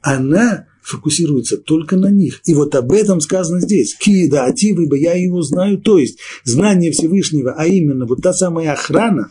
[0.00, 2.40] она фокусируется только на них.
[2.44, 3.96] И вот об этом сказано здесь.
[3.96, 5.78] Кида ативы, ибо я его знаю.
[5.78, 9.30] То есть знание Всевышнего, а именно вот та самая охрана,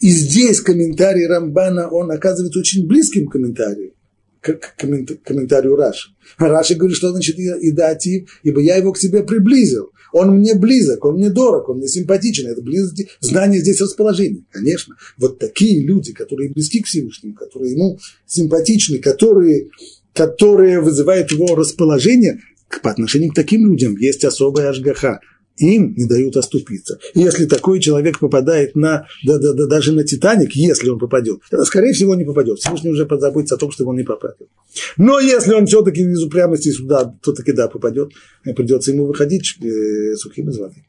[0.00, 3.92] и здесь комментарий Рамбана, он оказывается очень близким комментарием
[4.40, 4.74] к
[5.24, 6.10] комментарию Раши.
[6.38, 9.92] Раши говорит, что значит идатив, ибо я его к себе приблизил.
[10.12, 12.48] Он мне близок, он мне дорог, он мне симпатичен.
[12.48, 14.44] Это близости, знание здесь расположение.
[14.50, 19.68] Конечно, вот такие люди, которые близки к Всевышнему, которые ему симпатичны, которые,
[20.12, 22.40] которые вызывают его расположение,
[22.82, 25.20] по отношению к таким людям есть особая ажгаха.
[25.60, 26.98] Им не дают оступиться.
[27.14, 31.40] И если такой человек попадает на, да, да, да, даже на Титаник, если он попадет,
[31.50, 32.58] то, скорее всего, не попадет.
[32.58, 34.48] Всевышний уже позаботится о том, чтобы он не попадет.
[34.96, 38.12] Но если он все-таки из упрямости сюда, то таки да, попадет,
[38.44, 40.84] придется ему выходить э, сухим из воды.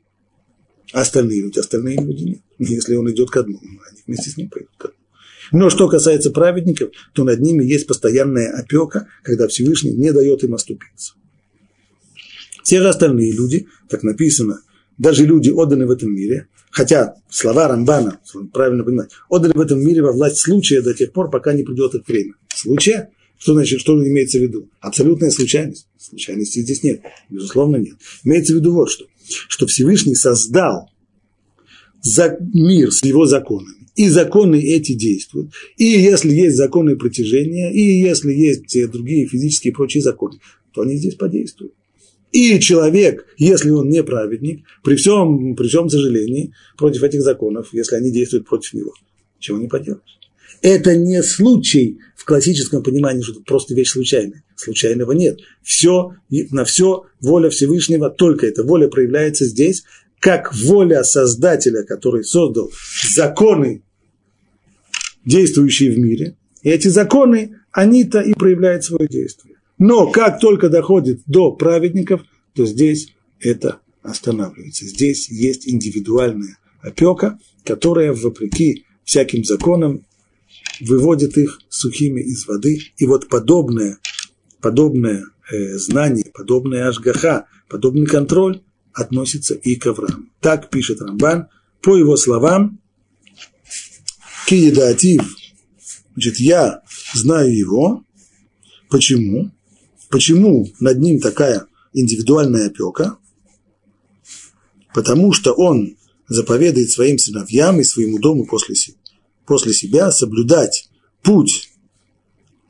[0.93, 2.41] А остальные люди, остальные люди нет.
[2.59, 4.95] Если он идет ко дну, они вместе с ним пойдут ко дну.
[5.51, 10.53] Но что касается праведников, то над ними есть постоянная опека, когда Всевышний не дает им
[10.53, 11.13] оступиться.
[12.63, 14.61] Все же остальные люди, так написано,
[14.97, 18.19] даже люди, отданы в этом мире, хотя слова Рамбана,
[18.53, 21.95] правильно понимать, отданы в этом мире во власть случая до тех пор, пока не придет
[21.95, 22.33] их время.
[22.53, 23.09] Случая?
[23.39, 24.69] Что значит, что имеется в виду?
[24.79, 25.87] Абсолютная случайность.
[25.97, 27.01] Случайности здесь нет.
[27.29, 27.95] Безусловно, нет.
[28.23, 29.05] Имеется в виду вот что.
[29.47, 30.91] Что Всевышний создал
[32.03, 33.87] за мир с его законами.
[33.95, 35.51] И законы эти действуют.
[35.77, 40.39] И если есть законы протяжения, и если есть другие физические и прочие законы,
[40.71, 41.73] то они здесь подействуют.
[42.31, 47.95] И человек, если он не праведник, при всем, при всем сожалении, против этих законов, если
[47.95, 48.93] они действуют против него,
[49.39, 50.19] чего не поделаешь.
[50.61, 54.43] Это не случай в классическом понимании, что это просто вещь случайная.
[54.55, 55.39] Случайного нет.
[55.63, 59.83] Все, на все воля Всевышнего, только эта воля проявляется здесь,
[60.19, 62.71] как воля Создателя, который создал
[63.11, 63.81] законы,
[65.25, 66.37] действующие в мире.
[66.61, 69.50] И эти законы, они-то и проявляют свое действие.
[69.81, 72.21] Но как только доходит до праведников,
[72.53, 74.85] то здесь это останавливается.
[74.85, 80.05] Здесь есть индивидуальная опека, которая, вопреки всяким законам,
[80.81, 82.79] выводит их сухими из воды.
[82.97, 83.97] И вот подобное,
[84.61, 88.61] подобное э, знание, подобное ашгаха, подобный контроль
[88.93, 90.27] относится и к Аврааму.
[90.41, 91.47] Так пишет Рамбан,
[91.81, 92.79] по его словам,
[94.45, 95.23] киедатив,
[96.13, 96.83] значит, я
[97.15, 98.03] знаю его,
[98.87, 99.49] почему?
[100.11, 103.17] Почему над ним такая индивидуальная опека?
[104.93, 105.97] Потому что он
[106.27, 108.75] заповедует своим сыновьям и своему дому после,
[109.45, 110.89] после себя соблюдать
[111.23, 111.71] путь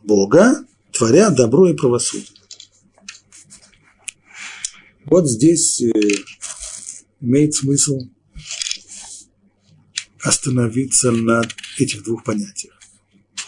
[0.04, 2.28] Бога, творя добро и правосудие.
[5.06, 5.92] Вот здесь э,
[7.22, 8.02] имеет смысл
[10.22, 11.42] остановиться на
[11.80, 12.80] этих двух понятиях.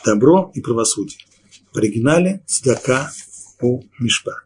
[0.03, 1.19] Добро и правосудие.
[1.71, 3.11] В оригинале цдака
[3.63, 4.45] у Мишпат.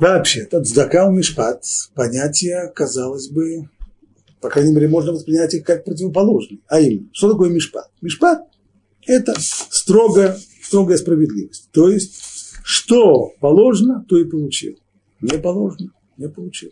[0.00, 3.68] Вообще-то, цдака у Мишпат понятие, казалось бы,
[4.40, 6.60] по крайней мере, можно воспринять их как противоположные.
[6.66, 7.90] А именно, что такое Мишпат?
[8.02, 8.42] Мишпат–
[9.06, 11.70] это строго, строгая справедливость.
[11.72, 12.20] То есть,
[12.62, 14.78] что положено, то и получил.
[15.20, 16.70] Не положено, не получил.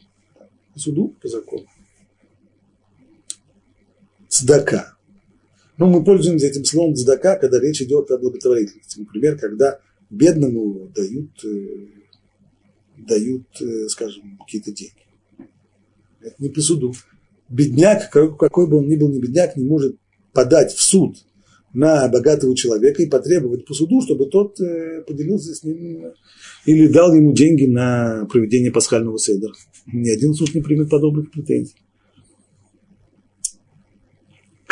[0.75, 1.67] По суду, по закону.
[4.29, 4.97] Цдака.
[5.83, 9.01] Ну, мы пользуемся этим словом цдака, когда речь идет о благотворительности.
[9.01, 11.87] Например, когда бедному дают, э,
[12.99, 14.95] дают э, скажем, какие-то деньги.
[16.21, 16.95] Это не по суду.
[17.49, 19.97] Бедняк, какой бы он ни был не бедняк, не может
[20.33, 21.17] подать в суд
[21.75, 26.13] на богатого человека и потребовать по суду, чтобы тот э, поделился с ним
[26.65, 29.51] или дал ему деньги на проведение пасхального седра.
[29.93, 31.75] Ни один суд не примет подобных претензий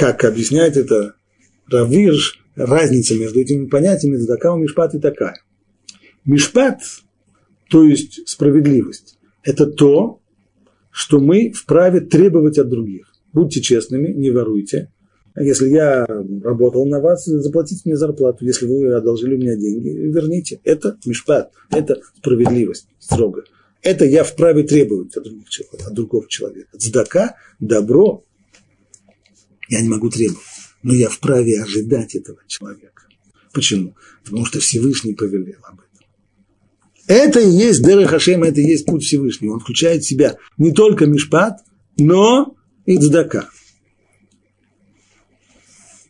[0.01, 1.17] как объясняет это
[1.71, 5.43] Равирш, разница между этими понятиями Задака Мишпат и такая.
[6.25, 6.81] Мишпат,
[7.69, 10.23] то есть справедливость, это то,
[10.91, 13.13] что мы вправе требовать от других.
[13.35, 14.91] Будьте честными, не воруйте.
[15.37, 18.47] Если я работал на вас, заплатите мне зарплату.
[18.47, 20.61] Если вы одолжили у меня деньги, верните.
[20.65, 23.45] Это мишпат, это справедливость строго.
[23.83, 26.71] Это я вправе требовать от, других, от другого человека.
[26.79, 28.25] Цдака, добро,
[29.71, 30.45] я не могу требовать,
[30.83, 33.05] но я вправе ожидать этого человека.
[33.53, 33.95] Почему?
[34.25, 35.87] Потому что Всевышний повелел об этом.
[37.07, 39.55] Это и есть Дера Хашем, это и есть путь Всевышнего.
[39.55, 41.61] Он включает в себя не только Мишпат,
[41.97, 43.49] но и Цдака.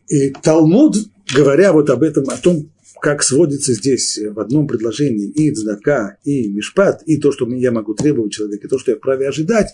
[0.09, 0.97] И Талмуд,
[1.35, 6.49] говоря вот об этом, о том, как сводится здесь в одном предложении и Цдака, и
[6.49, 9.69] Мишпат, и то, что я могу требовать человека, и то, что я вправе ожидать,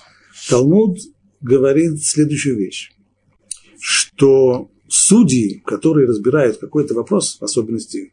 [0.49, 0.99] Талмуд
[1.41, 2.96] говорит следующую вещь
[4.17, 8.13] что судьи, которые разбирают какой-то вопрос, в особенности,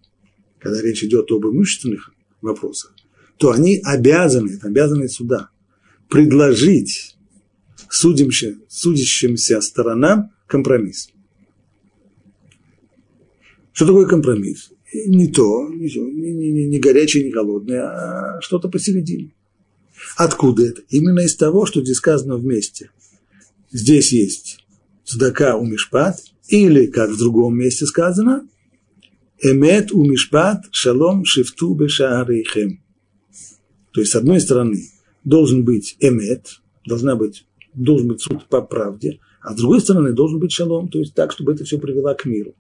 [0.60, 2.94] когда речь идет об имущественных вопросах,
[3.38, 5.50] то они обязаны, это обязаны суда,
[6.10, 7.16] предложить
[7.90, 11.10] судимся, судящимся сторонам компромисс.
[13.72, 14.72] Что такое компромисс?
[14.94, 19.34] Не то, не, не, не, не горячее, не холодное, а что-то посередине.
[20.18, 20.82] Откуда это?
[20.90, 22.92] Именно из того, что здесь сказано вместе.
[23.72, 24.63] Здесь есть
[25.06, 28.48] цдака у мишпат, или, как в другом месте сказано,
[29.42, 32.82] эмет у мишпат шалом шифту бешаарейхем.
[33.92, 34.80] То есть, с одной стороны,
[35.24, 40.40] должен быть эмет, должна быть, должен быть суд по правде, а с другой стороны, должен
[40.40, 42.56] быть шалом, то есть так, чтобы это все привело к миру.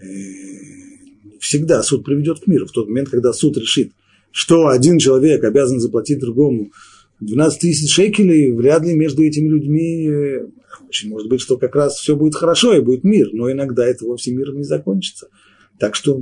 [0.00, 2.66] Э, всегда суд приведет к миру.
[2.66, 3.92] В тот момент, когда суд решит,
[4.30, 6.72] что один человек обязан заплатить другому
[7.20, 10.46] 12 тысяч шекелей, вряд ли между этими людьми, э,
[10.88, 14.04] очень может быть, что как раз все будет хорошо и будет мир, но иногда это
[14.04, 15.28] вовсе миром не закончится.
[15.78, 16.20] Так что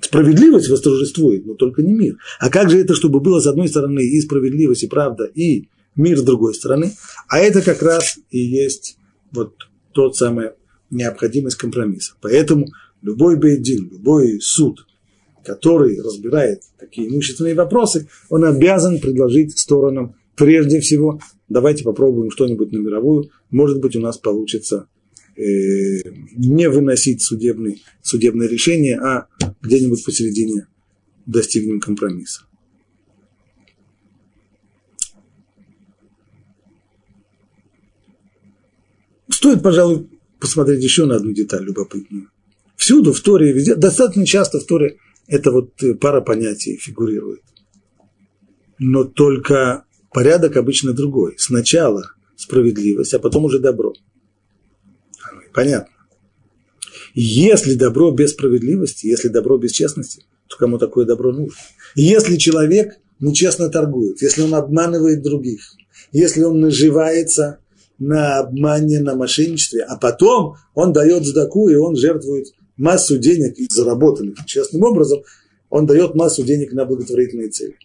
[0.00, 2.18] справедливость восторжествует, но только не мир.
[2.38, 6.18] А как же это, чтобы было с одной стороны и справедливость, и правда, и мир
[6.18, 6.92] с другой стороны?
[7.28, 8.98] А это как раз и есть
[9.32, 9.54] вот
[9.92, 10.50] тот самый
[10.90, 12.14] необходимость компромисса.
[12.20, 12.66] Поэтому
[13.02, 14.86] любой бейдин, любой суд,
[15.46, 22.78] который разбирает такие имущественные вопросы, он обязан предложить сторонам прежде всего, давайте попробуем что-нибудь на
[22.78, 24.88] мировую, может быть, у нас получится
[25.36, 25.42] э,
[26.36, 29.28] не выносить судебный, судебное решение, а
[29.62, 30.66] где-нибудь посередине
[31.24, 32.42] достигнем компромисса.
[39.30, 40.08] Стоит, пожалуй,
[40.40, 42.30] посмотреть еще на одну деталь любопытную.
[42.76, 47.42] Всюду в Торе, везде, достаточно часто в Торе это вот э, пара понятий фигурирует.
[48.78, 51.34] Но только порядок обычно другой.
[51.38, 52.04] Сначала
[52.36, 53.92] справедливость, а потом уже добро.
[55.52, 55.92] Понятно.
[57.14, 61.56] Если добро без справедливости, если добро без честности, то кому такое добро нужно?
[61.94, 65.62] Если человек нечестно торгует, если он обманывает других,
[66.12, 67.60] если он наживается
[67.98, 74.44] на обмане, на мошенничестве, а потом он дает сдаку, и он жертвует массу денег, заработанных
[74.46, 75.22] честным образом,
[75.70, 77.76] он дает массу денег на благотворительные цели.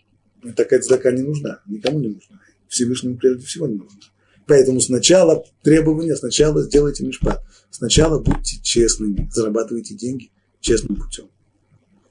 [0.56, 2.40] Такая цдака не нужна, никому не нужна.
[2.68, 4.00] Всевышнему прежде всего не нужна.
[4.48, 7.42] Поэтому сначала требования, сначала сделайте мишпат.
[7.70, 11.30] Сначала будьте честными, зарабатывайте деньги честным путем.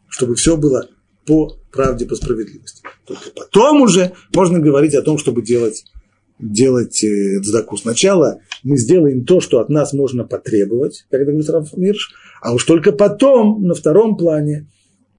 [0.08, 0.88] Чтобы все было
[1.26, 2.82] по правде, по справедливости.
[3.04, 5.84] Только потом уже можно говорить о том, чтобы делать,
[6.40, 7.76] делать э, цдаку.
[7.76, 12.64] Сначала мы сделаем то, что от нас можно потребовать, как говорит Раф Мирш, а уж
[12.64, 14.66] только потом, на втором плане,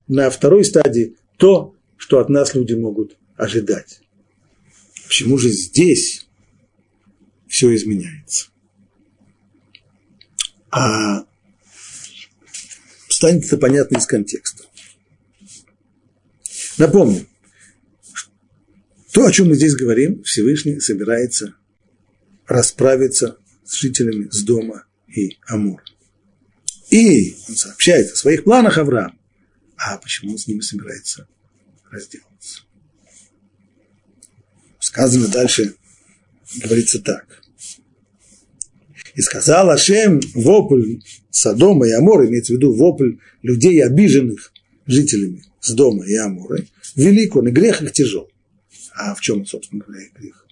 [0.08, 4.02] на второй стадии, то, что от нас люди могут ожидать.
[5.08, 6.28] Почему же здесь
[7.48, 8.48] все изменяется?
[10.70, 11.26] А
[13.10, 14.64] станет это понятно из контекста.
[16.78, 17.28] Напомню,
[19.12, 21.56] то, о чем мы здесь говорим, Всевышний собирается
[22.48, 25.82] расправиться с жителями с дома и Амур.
[26.90, 29.18] И он сообщает о своих планах Авраам.
[29.78, 31.28] А почему он с ними собирается
[31.90, 32.62] разделаться?
[34.80, 35.76] Сказано дальше,
[36.62, 37.42] говорится так.
[39.16, 41.00] И сказал Ашем вопль
[41.30, 44.54] Содома и Амора, имеется в виду вопль людей, обиженных
[44.86, 48.31] жителями с дома и Аморы, велик он, и грех их тяжел.
[49.04, 50.46] А в чем, собственно говоря, грех?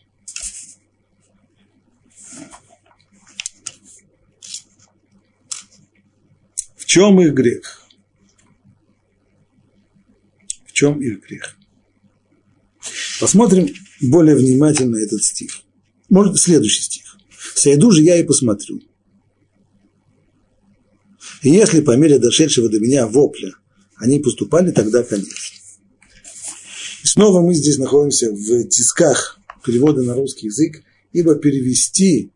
[6.75, 7.87] В чем их грех?
[10.65, 11.55] В чем их грех?
[13.19, 13.67] Посмотрим
[14.01, 15.61] более внимательно этот стих.
[16.09, 17.19] Может, следующий стих.
[17.53, 18.81] «Сойду же я и посмотрю.
[21.43, 23.53] И если по мере дошедшего до меня вопля
[23.97, 25.58] они поступали, тогда конец».
[27.11, 32.31] Снова мы здесь находимся в тисках перевода на русский язык, ибо перевести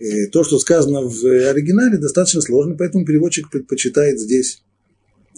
[0.00, 4.64] э, то, что сказано в оригинале, достаточно сложно, поэтому переводчик предпочитает здесь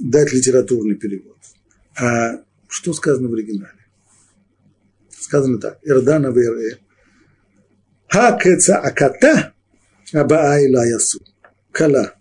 [0.01, 1.37] дать литературный перевод.
[2.01, 3.85] А что сказано в оригинале?
[5.11, 5.79] Сказано так.
[5.83, 6.79] Эрдана вере.
[8.09, 9.53] Хакеца аката
[10.11, 11.21] абаайла ясу.
[11.71, 12.15] Кала.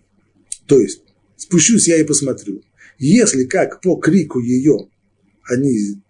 [0.65, 1.03] То есть,
[1.37, 2.63] спущусь я и посмотрю.
[2.99, 4.89] Если как по крику ее
[5.49, 6.03] они,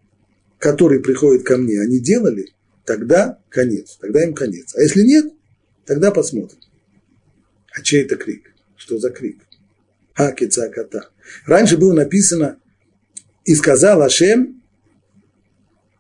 [0.64, 2.54] который приходит ко мне, они делали,
[2.86, 4.74] тогда конец, тогда им конец.
[4.78, 5.26] А если нет,
[5.86, 6.58] тогда посмотрим.
[7.76, 8.54] А чей это крик?
[8.78, 9.42] Что за крик?
[10.14, 11.10] Хакица кота.
[11.46, 12.60] Раньше было написано
[13.44, 14.62] «И сказал Ашем,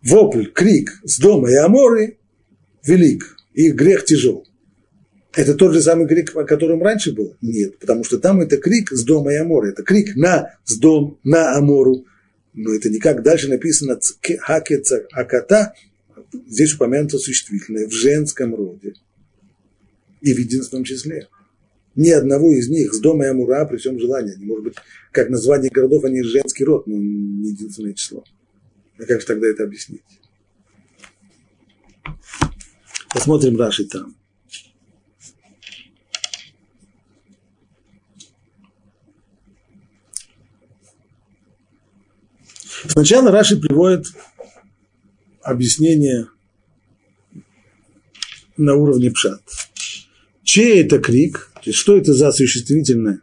[0.01, 2.17] вопль, крик с дома и Аморы
[2.85, 4.47] велик, и грех тяжел.
[5.33, 7.35] Это тот же самый крик, о котором раньше был?
[7.41, 9.71] Нет, потому что там это крик с дома и Аморы.
[9.71, 12.05] Это крик на с дом, на Амору.
[12.53, 13.99] Но это никак дальше написано
[14.39, 15.73] хакеца аката,
[16.47, 18.93] здесь упомянуто существительное в женском роде.
[20.21, 21.27] И в единственном числе.
[21.95, 24.33] Ни одного из них с дома и Амура при всем желании.
[24.35, 24.75] Они, может быть,
[25.11, 28.23] как название городов, они женский род, но не единственное число.
[28.97, 30.01] А как же тогда это объяснить?
[33.13, 34.15] Посмотрим Раши там.
[42.87, 44.07] Сначала Раши приводит
[45.41, 46.27] объяснение
[48.57, 49.41] на уровне пшат.
[50.43, 51.51] Чей это крик?
[51.55, 53.21] То есть, что это за существительное?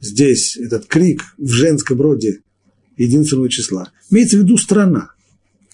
[0.00, 2.42] Здесь этот крик в женском роде
[2.96, 3.90] единственного числа.
[4.10, 5.10] Имеется в виду страна.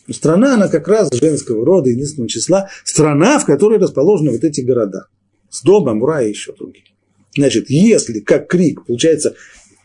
[0.09, 2.69] Страна, она как раз женского рода, единственного числа.
[2.85, 5.07] Страна, в которой расположены вот эти города.
[5.51, 6.85] С дома, Мура и еще другие.
[7.37, 9.35] Значит, если, как крик, получается,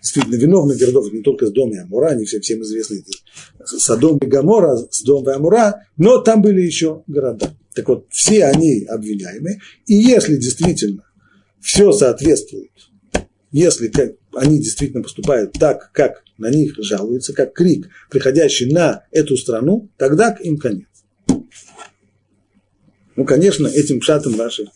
[0.05, 3.03] действительно, виновных городов, не только с дома и Амура, они все, всем известны,
[3.65, 7.55] Содом и Гамора, Сдом и Амура, но там были еще города.
[7.73, 11.03] Так вот, все они обвиняемые, и если действительно
[11.59, 12.71] все соответствует,
[13.51, 13.91] если
[14.35, 20.37] они действительно поступают так, как на них жалуются, как крик, приходящий на эту страну, тогда
[20.41, 20.87] им конец.
[23.15, 24.69] Ну, конечно, этим шатом наши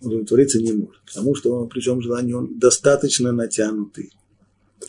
[0.00, 4.12] удовлетвориться не может, потому что при всем желании он достаточно натянутый.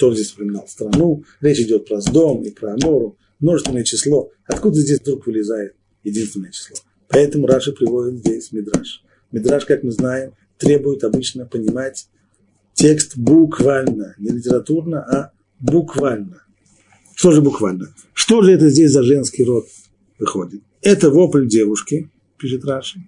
[0.01, 4.31] Кто здесь вспоминал страну, речь идет про Сдом и про Амору, множественное число.
[4.47, 6.75] Откуда здесь вдруг вылезает единственное число?
[7.07, 9.03] Поэтому Раша приводит здесь Мидраш.
[9.31, 12.07] Мидраш, как мы знаем, требует обычно понимать
[12.73, 16.41] текст буквально, не литературно, а буквально.
[17.13, 17.93] Что же буквально?
[18.13, 19.67] Что же это здесь за женский род
[20.17, 20.63] выходит?
[20.81, 23.07] Это вопль девушки, пишет Раши,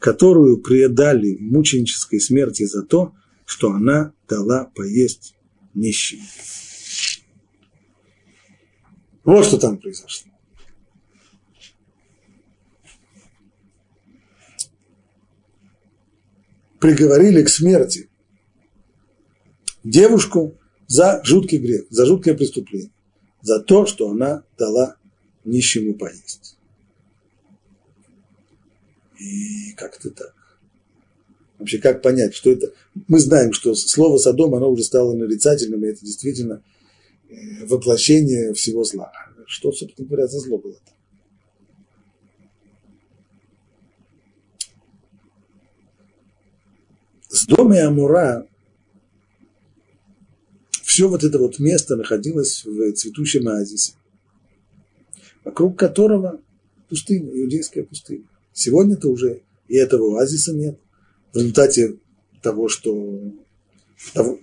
[0.00, 3.12] которую предали мученической смерти за то,
[3.46, 5.36] что она дала поесть
[5.74, 6.20] нищим.
[9.24, 10.30] Вот что там произошло.
[16.80, 18.08] Приговорили к смерти
[19.84, 20.58] девушку
[20.88, 22.90] за жуткий грех, за жуткое преступление,
[23.40, 24.96] за то, что она дала
[25.44, 26.58] нищему поесть.
[29.18, 30.41] И как-то так.
[31.62, 32.72] Вообще, как понять, что это?
[33.06, 36.60] Мы знаем, что слово Содом, оно уже стало нарицательным, и это действительно
[37.28, 39.12] э, воплощение всего зла.
[39.46, 40.94] Что, собственно говоря, за зло было там?
[47.28, 48.48] С дома и Амура
[50.82, 53.92] все вот это вот место находилось в цветущем оазисе,
[55.44, 56.40] вокруг которого
[56.88, 58.24] пустыня, иудейская пустыня.
[58.52, 60.81] Сегодня-то уже и этого оазиса нет.
[61.32, 61.96] В результате
[62.42, 63.32] того, что
[64.12, 64.38] того,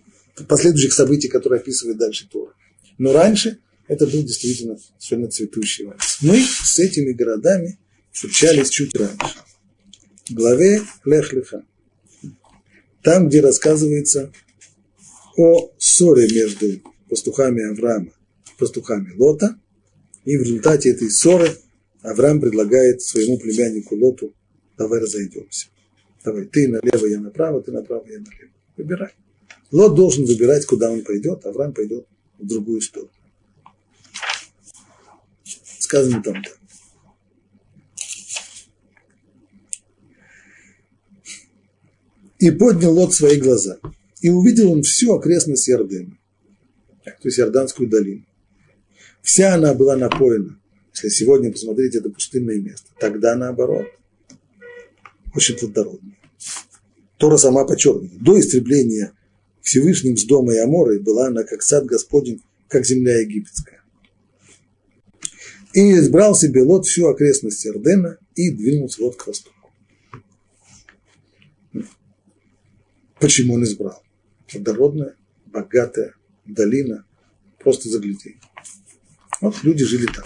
[0.47, 2.53] последующих событий, которые описывает дальше Тора.
[2.97, 6.17] Но раньше это был действительно совершенно цветущий оазис.
[6.21, 7.79] Мы с этими городами
[8.11, 9.37] встречались чуть раньше.
[10.27, 11.63] В главе Лех-Леха.
[13.01, 14.31] Там, где рассказывается
[15.37, 18.11] о ссоре между пастухами Авраама
[18.45, 19.57] и пастухами Лота.
[20.25, 21.49] И в результате этой ссоры
[22.01, 24.35] Авраам предлагает своему племяннику Лоту,
[24.77, 25.67] давай разойдемся.
[26.23, 28.51] Давай, ты налево, я направо, ты направо, я налево.
[28.77, 29.11] Выбирай.
[29.71, 32.07] Лот должен выбирать, куда он пойдет, Авраам пойдет
[32.37, 33.11] в другую сторону.
[35.79, 36.57] Сказано там так.
[42.39, 43.77] И поднял Лот свои глаза–
[44.21, 46.17] и увидел он всю окрестность Иордена,
[47.03, 48.25] то есть Иорданскую долину.
[49.21, 50.59] Вся она была напоена.
[50.93, 53.87] Если сегодня посмотреть это пустынное место, тогда наоборот,
[55.33, 56.15] очень плодородно.
[57.17, 59.13] Тора сама подчеркивает, до истребления
[59.61, 63.83] Всевышним с дома и Аморы была она как сад Господень, как земля египетская.
[65.73, 69.55] И избрал себе Лот всю окрестность Иордена и двинулся Лот к востоку.
[73.19, 74.01] Почему он избрал?
[74.51, 75.15] плодородная,
[75.45, 76.15] богатая
[76.45, 77.05] долина,
[77.59, 78.37] просто заглядей.
[79.41, 80.25] Вот люди жили там.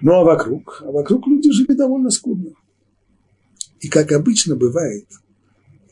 [0.00, 0.82] Ну а вокруг?
[0.82, 2.52] А вокруг люди жили довольно скудно.
[3.80, 5.06] И как обычно бывает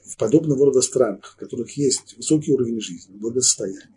[0.04, 3.90] в подобного рода странах, в которых есть высокий уровень жизни, благосостояния,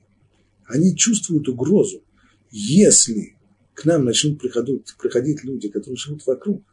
[0.65, 2.03] они чувствуют угрозу,
[2.51, 3.35] если
[3.73, 6.63] к нам начнут приходить, приходить люди, которые живут вокруг,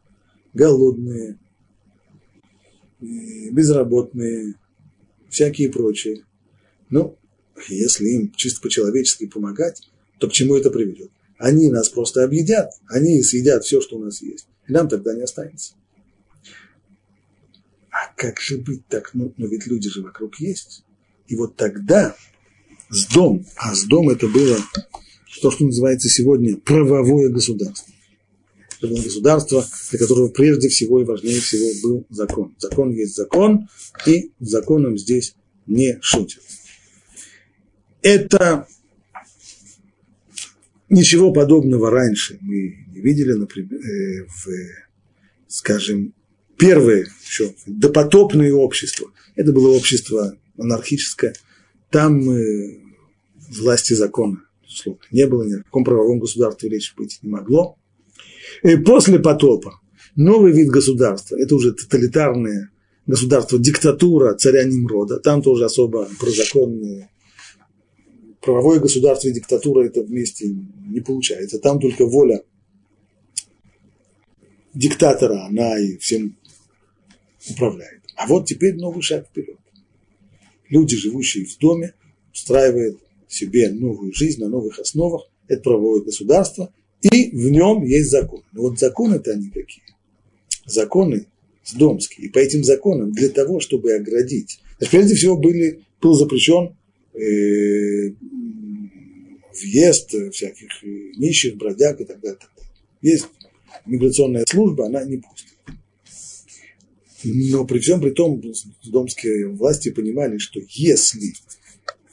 [0.53, 1.37] голодные,
[2.99, 4.55] безработные,
[5.29, 6.25] всякие прочие.
[6.89, 7.17] Ну,
[7.69, 9.81] если им чисто по-человечески помогать,
[10.19, 11.11] то к чему это приведет?
[11.37, 15.21] Они нас просто объедят, они съедят все, что у нас есть, и нам тогда не
[15.21, 15.73] останется.
[17.89, 19.11] А как же быть так?
[19.13, 20.83] Ну, но ведь люди же вокруг есть.
[21.27, 22.15] И вот тогда
[22.89, 24.57] с дом, а с дом это было
[25.41, 27.93] то, что называется сегодня правовое государство.
[28.77, 32.55] Это было государство, для которого прежде всего и важнее всего был закон.
[32.57, 33.69] Закон есть закон,
[34.05, 36.43] и законом здесь не шутят.
[38.01, 38.67] Это
[40.89, 44.47] ничего подобного раньше мы не видели, например, э, в,
[45.47, 46.13] скажем,
[46.57, 49.11] первое еще допотопное общество.
[49.35, 51.35] Это было общество анархическое.
[51.89, 52.79] Там э,
[53.49, 54.41] власти закона.
[55.11, 57.77] не было, ни о каком правовом государстве речи быть не могло.
[58.63, 59.79] И после потопа
[60.15, 62.71] новый вид государства, это уже тоталитарное
[63.05, 67.09] государство, диктатура царя Немрода, там тоже особо прозаконные
[68.45, 71.59] правовое государство и диктатура это вместе не получается.
[71.59, 72.43] Там только воля
[74.73, 76.37] диктатора, она и всем
[77.49, 78.01] управляет.
[78.15, 79.57] А вот теперь новый шаг вперед.
[80.69, 81.93] Люди, живущие в доме,
[82.33, 85.27] устраивают себе новую жизнь на новых основах.
[85.47, 86.71] Это правовое государство,
[87.01, 88.41] и в нем есть закон.
[88.51, 89.83] Но вот законы-то они какие?
[90.65, 91.27] Законы
[91.75, 92.27] домские.
[92.27, 94.59] И по этим законам, для того, чтобы оградить,
[94.91, 96.75] прежде всего были, был запрещен
[99.53, 100.83] въезд всяких
[101.17, 102.39] нищих, бродяг и так далее.
[102.39, 102.71] Так далее.
[103.01, 103.27] Есть
[103.85, 105.53] миграционная служба, она не пустит.
[107.23, 108.41] Но при всем при том,
[108.83, 111.33] домские власти понимали, что если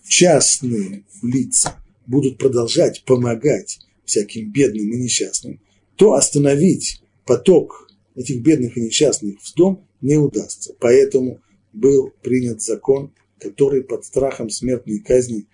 [0.06, 1.76] частные лица
[2.06, 5.60] будут продолжать помогать всяким бедным и несчастным,
[5.96, 10.74] то остановить поток этих бедных и несчастных в дом не удастся.
[10.80, 11.40] Поэтому
[11.72, 15.46] был принят закон, который под страхом смертной казни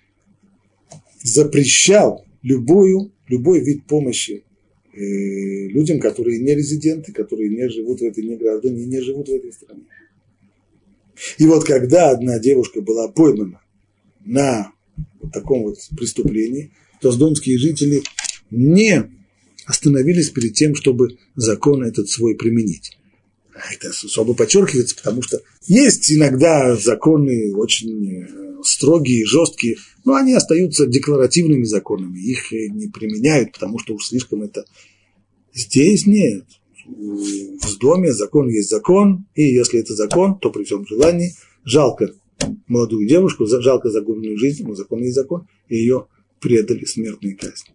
[1.23, 4.45] запрещал любую, любой вид помощи
[4.93, 4.99] э,
[5.69, 9.53] людям, которые не резиденты, которые не живут в этой, не граждане, не живут в этой
[9.53, 9.83] стране.
[11.39, 13.61] И вот когда одна девушка была поймана
[14.25, 14.73] на
[15.21, 16.71] вот таком вот преступлении,
[17.01, 18.03] то сдомские жители
[18.51, 19.11] не
[19.67, 22.97] остановились перед тем, чтобы закон этот свой применить.
[23.73, 28.27] Это особо подчеркивается, потому что есть иногда законы очень э,
[28.63, 34.65] строгие, жесткие, но они остаются декларативными законами, их не применяют, потому что уж слишком это...
[35.53, 36.45] Здесь нет.
[36.87, 41.35] В доме закон есть закон, и если это закон, то при всем желании
[41.65, 42.13] жалко
[42.67, 46.07] молодую девушку, жалко загубленную жизнь, но закон есть закон, и ее
[46.41, 47.75] предали смертной казни.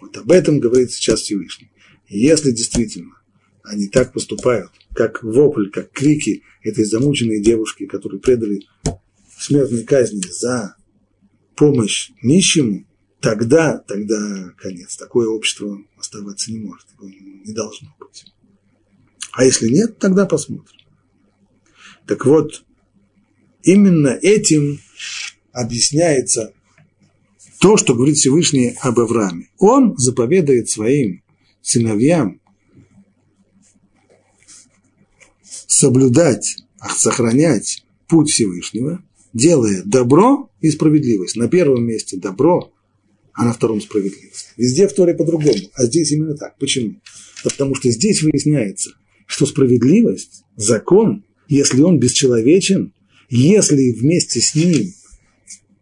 [0.00, 1.70] Вот об этом говорит сейчас Всевышний.
[2.08, 3.19] Если действительно
[3.64, 8.66] они так поступают, как вопль, как крики этой замученной девушки, которую предали
[9.38, 10.76] смертной казни за
[11.56, 12.86] помощь нищему,
[13.20, 14.96] тогда, тогда конец.
[14.96, 18.24] Такое общество оставаться не может, не должно быть.
[19.32, 20.78] А если нет, тогда посмотрим.
[22.06, 22.64] Так вот,
[23.62, 24.80] именно этим
[25.52, 26.52] объясняется
[27.60, 29.48] то, что говорит Всевышний об Аврааме.
[29.58, 31.22] Он заповедует своим
[31.60, 32.39] сыновьям
[35.70, 36.56] соблюдать,
[36.96, 39.02] сохранять путь Всевышнего,
[39.32, 41.36] делая добро и справедливость.
[41.36, 42.72] На первом месте добро,
[43.32, 44.52] а на втором справедливость.
[44.56, 46.58] Везде в Торе по-другому, а здесь именно так.
[46.58, 46.96] Почему?
[47.44, 48.90] Да потому что здесь выясняется,
[49.26, 52.92] что справедливость, закон, если он бесчеловечен,
[53.28, 54.92] если вместе с ним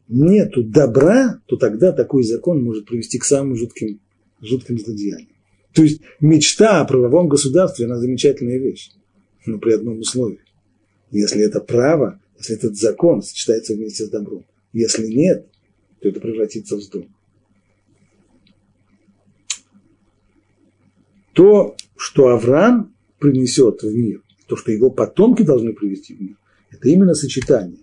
[0.09, 4.01] нету добра, то тогда такой закон может привести к самым жутким,
[4.43, 5.29] жутким злодеяниям.
[5.73, 8.91] То есть мечта о правовом государстве, она замечательная вещь,
[9.47, 10.41] но при одном условии.
[11.11, 14.45] Если это право, если этот закон сочетается вместе с добром.
[14.73, 15.47] Если нет,
[16.01, 17.07] то это превратится в вздох.
[21.33, 26.37] То, что Авраам принесет в мир, то, что его потомки должны привести в мир,
[26.71, 27.79] это именно сочетание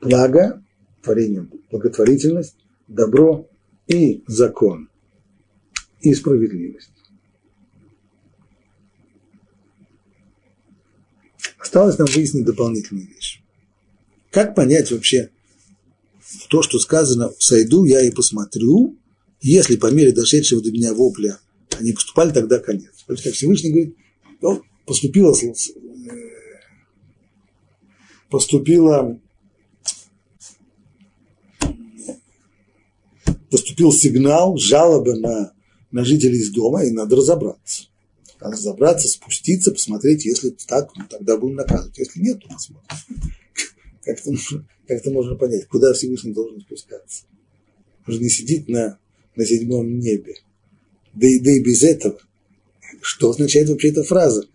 [0.00, 0.62] благо,
[1.02, 2.56] творение, благотворительность,
[2.88, 3.48] добро
[3.86, 4.88] и закон,
[6.00, 6.95] и справедливость.
[11.66, 13.42] Осталось нам выяснить дополнительную вещь.
[14.30, 15.30] Как понять вообще
[16.48, 18.96] то, что сказано «сойду я и посмотрю»,
[19.40, 21.40] если по мере дошедшего до меня вопля
[21.76, 22.92] они поступали, тогда конец.
[23.08, 23.96] То есть, как Всевышний говорит,
[24.40, 25.50] ну, поступило, э,
[28.30, 29.20] поступило,
[33.50, 35.52] поступил сигнал, жалоба на,
[35.90, 37.88] на жителей из дома, и надо разобраться.
[38.40, 41.96] Надо разобраться, спуститься, посмотреть, если так, ну, тогда будем наказывать.
[41.98, 42.88] Если нет, то посмотрим.
[44.02, 44.32] Как-то,
[44.86, 47.24] как-то можно понять, куда Всевышний должен спускаться.
[48.06, 48.98] Он же не сидит на,
[49.34, 50.36] на седьмом небе.
[51.14, 52.18] Да и, да и без этого.
[53.00, 54.46] Что означает вообще эта фраза?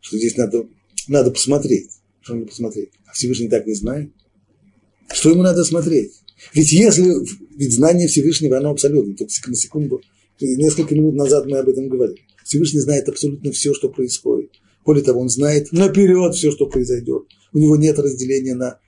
[0.00, 0.66] Что здесь надо,
[1.08, 1.90] надо посмотреть.
[2.20, 2.90] Что надо посмотреть?
[3.06, 4.10] А Всевышний так не знает.
[5.12, 6.12] Что ему надо смотреть?
[6.54, 7.14] Ведь если,
[7.56, 9.16] ведь знание Всевышнего, оно абсолютно.
[9.16, 10.02] Только на секунду,
[10.40, 12.20] несколько минут назад мы об этом говорили.
[12.50, 14.50] Всевышний знает абсолютно все, что происходит.
[14.84, 17.28] Более того, он знает наперед все, что произойдет.
[17.52, 18.80] У него нет разделения на,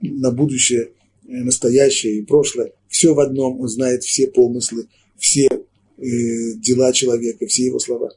[0.00, 0.92] на будущее,
[1.26, 2.74] э, настоящее и прошлое.
[2.86, 3.60] Все в одном.
[3.60, 4.86] Он знает все помыслы,
[5.18, 5.60] все э,
[5.98, 8.12] дела человека, все его слова.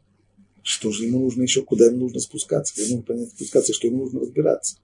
[0.61, 4.03] Что же ему нужно еще, куда ему нужно спускаться, куда ему понять спускаться, что ему
[4.03, 4.77] нужно разбираться.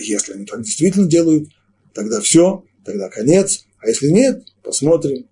[0.00, 1.50] Если они так действительно делают,
[1.94, 5.28] тогда все, тогда конец, а если нет, посмотрим.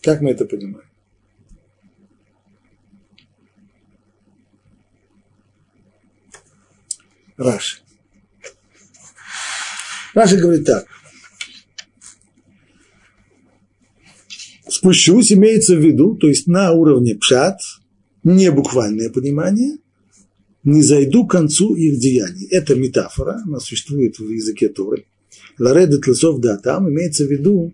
[0.00, 0.87] Как мы это понимаем?
[7.38, 7.78] Раши.
[10.14, 10.86] Раши говорит так.
[14.68, 17.60] Спущусь имеется в виду, то есть на уровне пшат,
[18.24, 19.78] не буквальное понимание,
[20.64, 22.46] не зайду к концу их деяний.
[22.50, 25.06] Это метафора, она существует в языке Торы.
[25.58, 27.72] Ларедет лесов да, там имеется в виду,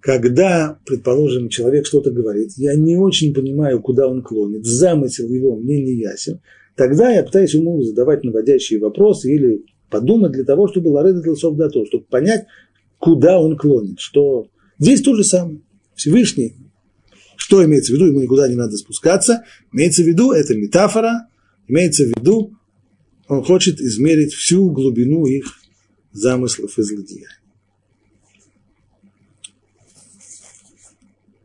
[0.00, 5.82] когда, предположим, человек что-то говорит, я не очень понимаю, куда он клонит, замысел его мне
[5.82, 6.40] не ясен,
[6.78, 11.68] тогда я пытаюсь ему задавать наводящие вопросы или подумать для того, чтобы Ларедет лесов да,
[11.68, 12.46] то, чтобы понять,
[12.98, 14.48] куда он клонит, что
[14.78, 15.60] здесь то же самое.
[15.96, 16.54] Всевышний,
[17.36, 21.26] что имеется в виду, ему никуда не надо спускаться, имеется в виду, это метафора,
[21.66, 22.52] имеется в виду,
[23.26, 25.58] он хочет измерить всю глубину их
[26.12, 27.26] замыслов и злодеяний.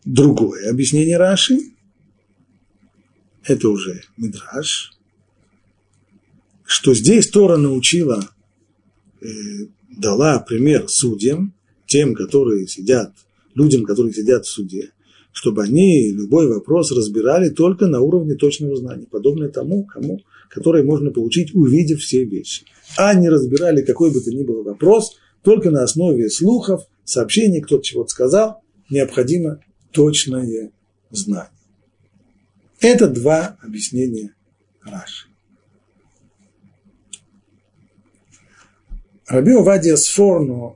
[0.05, 1.57] Другое объяснение Раши,
[3.45, 4.93] это уже Мидраш,
[6.73, 8.27] что здесь Тора научила,
[9.21, 9.27] э,
[9.95, 11.53] дала пример судьям,
[11.85, 13.13] тем, которые сидят,
[13.53, 14.89] людям, которые сидят в суде,
[15.31, 21.11] чтобы они любой вопрос разбирали только на уровне точного знания, подобное тому, кому, которое можно
[21.11, 22.65] получить, увидев все вещи.
[22.97, 27.83] А не разбирали какой бы то ни был вопрос только на основе слухов, сообщений, кто-то
[27.83, 29.59] чего-то сказал, необходимо
[29.91, 30.71] точное
[31.11, 31.51] знание.
[32.79, 34.33] Это два объяснения
[34.83, 35.32] Раши.
[39.27, 40.75] Раби Вадия Сфорно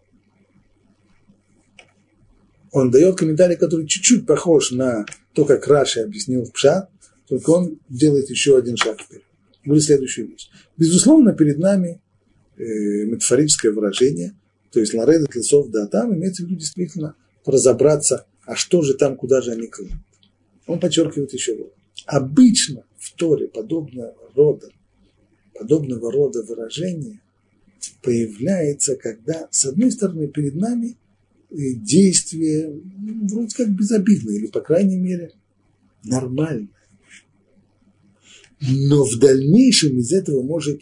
[2.72, 6.90] он дает комментарий, который чуть-чуть похож на то, как Раши объяснил в Пшат,
[7.28, 9.24] только он делает еще один шаг вперед.
[9.66, 10.50] Говорит следующую вещь.
[10.78, 12.02] Безусловно, перед нами
[12.58, 12.64] э,
[13.06, 14.36] метафорическое выражение,
[14.72, 19.16] то есть Лореда Клесов, да, там имеется в виду действительно разобраться, а что же там,
[19.18, 19.98] куда же они клонят.
[20.68, 21.74] Он подчеркивает еще вот.
[22.06, 24.70] Обычно в Торе подобного рода,
[25.54, 27.22] подобного рода выражение
[28.08, 30.96] появляется, когда, с одной стороны, перед нами–
[31.50, 35.32] действие ну, вроде как безобидное, или, по крайней мере,
[36.04, 36.70] нормальное.
[38.60, 40.82] Но в дальнейшем из этого может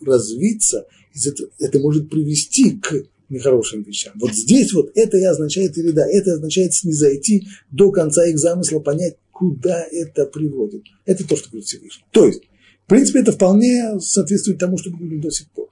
[0.00, 4.14] развиться, из этого, это может привести к нехорошим вещам.
[4.16, 9.16] Вот здесь вот это и означает или это означает снизойти до конца их замысла, понять,
[9.30, 10.82] куда это приводит.
[11.04, 12.04] Это то, что говорит Всевышний.
[12.10, 12.42] То есть,
[12.86, 15.68] в принципе, это вполне соответствует тому, что мы говорим до сих пор.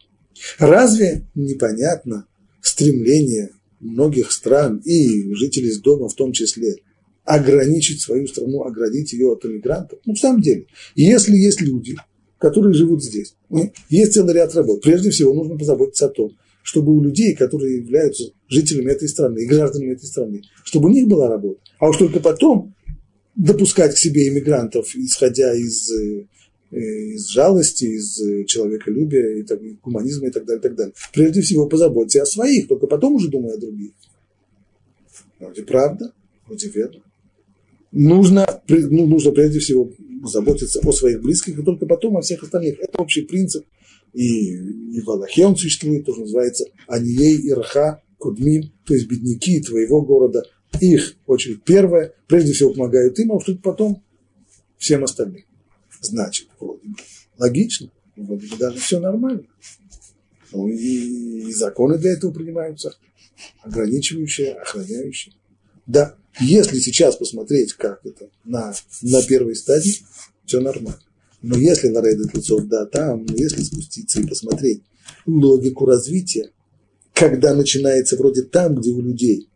[0.58, 2.26] Разве непонятно
[2.60, 6.76] стремление многих стран и жителей из дома в том числе
[7.24, 9.98] ограничить свою страну, оградить ее от иммигрантов.
[10.06, 11.94] Ну, в самом деле, если есть люди,
[12.38, 13.34] которые живут здесь,
[13.90, 14.80] есть целый ряд работ.
[14.80, 16.30] Прежде всего, нужно позаботиться о том,
[16.62, 21.06] чтобы у людей, которые являются жителями этой страны и гражданами этой страны, чтобы у них
[21.06, 21.60] была работа.
[21.78, 22.74] А уж только потом
[23.34, 26.24] допускать к себе иммигрантов, исходя из Э,
[26.70, 30.94] из жалости, из э, человеколюбия, и так, гуманизма и так далее, и так далее.
[31.12, 33.92] Прежде всего позаботься о своих, только потом уже думай о других.
[35.38, 36.12] Вроде правда,
[36.46, 37.02] вроде верно.
[37.90, 39.90] Нужно, ну, нужно прежде всего
[40.24, 42.78] заботиться о своих близких, и только потом о всех остальных.
[42.80, 43.64] Это общий принцип.
[44.12, 50.02] И, и в Аллахе он существует, тоже называется Анией Ираха Кудмин, то есть бедняки твоего
[50.02, 50.42] города.
[50.80, 54.02] Их очередь первая, прежде всего помогают им, а уж тут потом
[54.76, 55.44] всем остальным.
[56.00, 56.96] Значит, вроде бы
[57.38, 59.44] логично, вроде бы даже все нормально.
[60.52, 62.94] Ну и, и законы для этого принимаются,
[63.62, 65.34] ограничивающие, охраняющие.
[65.86, 68.72] Да, если сейчас посмотреть, как это на,
[69.02, 69.96] на первой стадии,
[70.44, 71.00] все нормально.
[71.42, 74.82] Но если на Рейдет лицов, да, там, но если спуститься и посмотреть
[75.26, 76.50] логику развития,
[77.12, 79.48] когда начинается вроде там, где у людей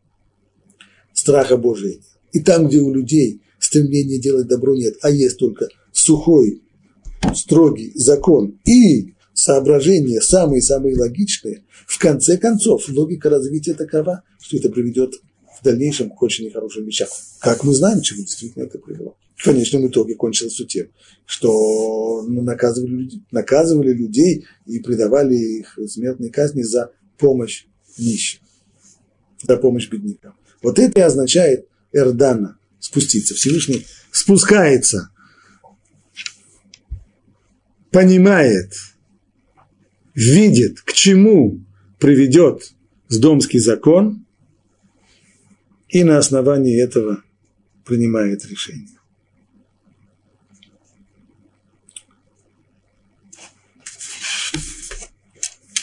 [1.13, 1.99] страха Божия,
[2.33, 5.69] и там, где у людей стремления делать добро нет, а есть только
[6.03, 6.63] сухой,
[7.35, 15.15] строгий закон и соображения самые-самые логичные, в конце концов логика развития такова, что это приведет
[15.59, 17.09] в дальнейшем к очень нехорошим вещам.
[17.41, 19.17] Как мы знаем, чему действительно это привело.
[19.37, 20.87] В конечном итоге кончилось все тем,
[21.25, 27.67] что наказывали, наказывали людей и предавали их смертной казни за помощь
[27.99, 28.41] нищим,
[29.47, 30.35] за помощь беднякам.
[30.63, 33.35] Вот это и означает Эрдана, спуститься.
[33.35, 35.12] Всевышний спускается
[37.93, 38.73] понимает,
[40.15, 41.61] видит, к чему
[41.99, 42.73] приведет
[43.09, 44.27] сдомский закон,
[45.89, 47.23] и на основании этого
[47.85, 48.89] принимает решение.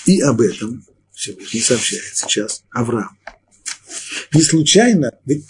[0.08, 0.84] И об этом
[1.14, 3.16] Всевышний сообщает сейчас Авраам.
[4.34, 5.46] Не случайно, ведь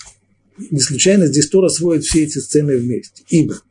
[0.58, 3.24] не случайно здесь Тора сводит все эти сцены вместе.
[3.30, 3.62] Ибо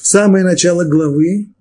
[0.00, 1.48] самое начало главы–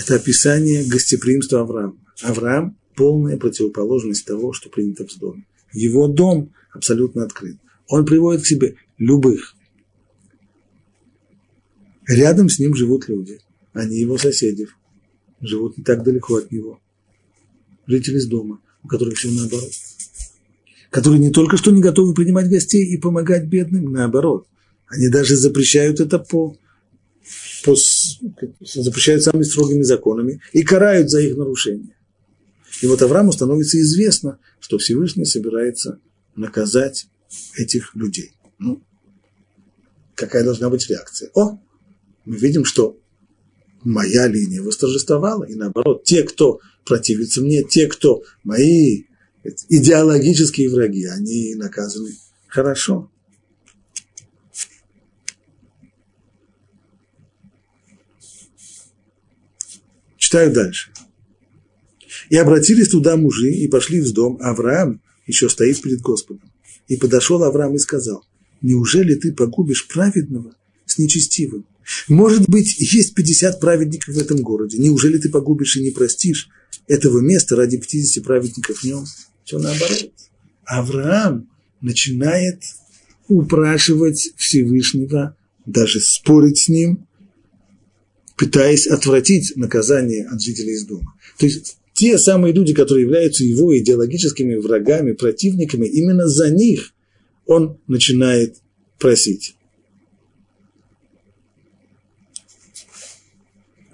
[0.00, 1.96] это описание гостеприимства Авраама.
[2.22, 5.46] Авраам– полная противоположность того, что принято в доме.
[5.72, 7.56] Его дом абсолютно открыт.
[7.86, 9.54] Он приводит к себе любых.
[12.06, 13.40] Рядом с ним живут люди.
[13.72, 14.68] Они его соседи.
[15.40, 16.80] Живут не так далеко от него.
[17.86, 19.70] Жители из дома, у которых все наоборот
[20.90, 24.48] которые не только что не готовы принимать гостей и помогать бедным, наоборот,
[24.88, 26.56] они даже запрещают это по,
[28.60, 31.96] запрещают самыми строгими законами и карают за их нарушение.
[32.82, 36.00] И вот Аврааму становится известно, что Всевышний собирается
[36.36, 37.08] наказать
[37.56, 38.32] этих людей.
[38.58, 38.82] Ну,
[40.14, 41.30] какая должна быть реакция?
[41.34, 41.58] О,
[42.24, 42.98] мы видим, что
[43.82, 49.04] моя линия восторжествовала, и наоборот, те, кто противится мне, те, кто мои
[49.68, 52.10] идеологические враги, они наказаны
[52.46, 53.10] хорошо.
[60.30, 60.92] Читаю дальше.
[62.28, 64.38] И обратились туда мужи, и пошли в дом.
[64.40, 66.52] Авраам еще стоит перед Господом.
[66.86, 68.24] И подошел Авраам и сказал,
[68.62, 70.54] неужели ты погубишь праведного
[70.86, 71.66] с нечестивым?
[72.06, 74.78] Может быть, есть 50 праведников в этом городе.
[74.78, 76.48] Неужели ты погубишь и не простишь
[76.86, 79.04] этого места ради 50 праведников в нем?
[79.42, 80.12] Все наоборот.
[80.64, 81.50] Авраам
[81.80, 82.62] начинает
[83.26, 87.08] упрашивать Всевышнего, даже спорить с ним,
[88.40, 91.14] пытаясь отвратить наказание от жителей из дома.
[91.36, 96.94] То есть те самые люди, которые являются его идеологическими врагами, противниками, именно за них
[97.44, 98.56] он начинает
[98.98, 99.56] просить.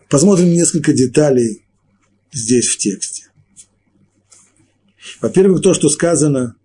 [0.09, 1.65] Посмотрим несколько деталей
[2.33, 3.25] здесь в тексте.
[5.21, 6.56] Во-первых, то, что сказано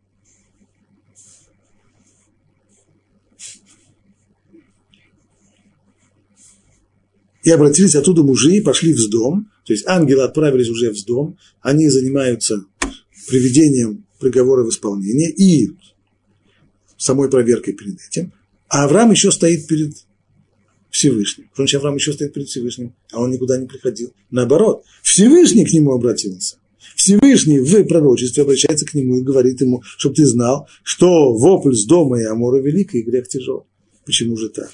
[7.43, 9.49] И обратились оттуда мужи, и пошли в дом.
[9.65, 11.37] То есть ангелы отправились уже в дом.
[11.61, 12.65] Они занимаются
[13.27, 15.71] приведением приговора в исполнение и
[16.97, 18.31] самой проверкой перед этим.
[18.69, 19.95] А Авраам еще стоит перед
[20.91, 21.49] Всевышним.
[21.49, 24.13] Потому что Авраам еще стоит перед Всевышним, а он никуда не приходил.
[24.29, 26.57] Наоборот, Всевышний к нему обратился.
[26.95, 31.85] Всевышний в пророчестве обращается к нему и говорит ему, чтобы ты знал, что вопль с
[31.85, 33.65] дома и Амора велик, и грех тяжел.
[34.05, 34.69] Почему же так?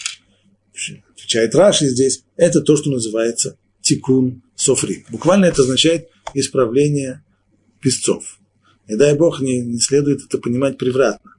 [1.28, 5.04] Отвечает Раши здесь, это то, что называется тикун софри.
[5.10, 7.22] Буквально это означает исправление
[7.82, 8.40] песцов.
[8.88, 11.34] И дай Бог, не, не следует это понимать превратно.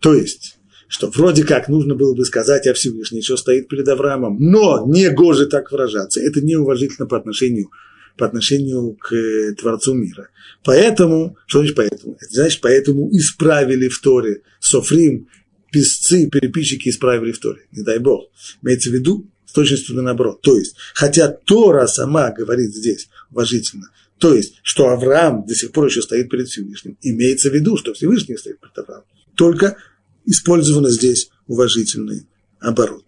[0.00, 0.58] То есть,
[0.88, 5.08] что вроде как нужно было бы сказать, а Всевышний еще стоит перед Авраамом, но не
[5.08, 6.20] гоже так выражаться.
[6.20, 7.70] Это неуважительно по отношению
[8.18, 10.28] по отношению к э, Творцу мира.
[10.62, 12.14] Поэтому, что значит поэтому?
[12.20, 15.26] Это значит, поэтому исправили в Торе Софрим,
[15.74, 17.66] писцы, переписчики исправили в Торе.
[17.72, 18.30] Не дай Бог.
[18.62, 20.40] Имеется в виду с точностью наоборот.
[20.40, 25.86] То есть, хотя Тора сама говорит здесь уважительно, то есть, что Авраам до сих пор
[25.86, 29.06] еще стоит перед Всевышним, имеется в виду, что Всевышний стоит перед Авраамом.
[29.34, 29.76] Только
[30.24, 32.28] использовано здесь уважительный
[32.60, 33.04] оборот.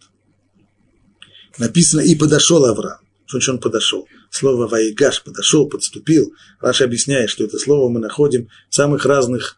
[1.59, 2.99] Написано, и подошел Авраам.
[3.27, 4.09] Что значит он подошел?
[4.31, 6.33] Слово «ваигаш»– подошел, подступил.
[6.61, 9.57] Раша объясняет, что это слово мы находим в самых разных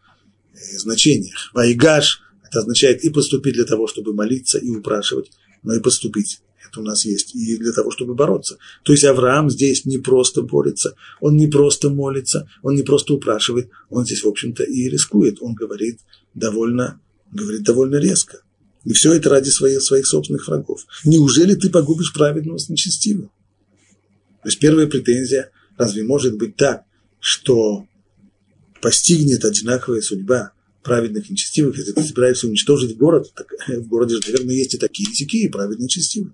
[0.53, 1.49] э, значениях.
[1.53, 5.31] «Ваигаш»– это означает и поступить для того, чтобы молиться и упрашивать,
[5.63, 6.41] но и поступить.
[6.67, 7.35] Это у нас есть.
[7.35, 8.57] И для того, чтобы бороться.
[8.83, 13.69] То есть Авраам здесь не просто борется, он не просто молится, он не просто упрашивает,
[13.89, 15.37] он здесь, в общем-то, и рискует.
[15.41, 15.99] Он говорит
[16.33, 16.99] довольно,
[17.31, 18.41] говорит довольно резко.
[18.85, 20.85] И все это ради своих, своих собственных врагов.
[21.05, 23.29] Неужели ты погубишь праведного с нечестивым?
[24.41, 26.83] То есть первая претензия, разве может быть так,
[27.19, 27.85] что
[28.81, 34.55] постигнет одинаковая судьба праведных нечестивых, если ты собираешься уничтожить город, так в городе же, наверное,
[34.55, 36.33] есть и такие, и такие, и праведные, и нечестивые.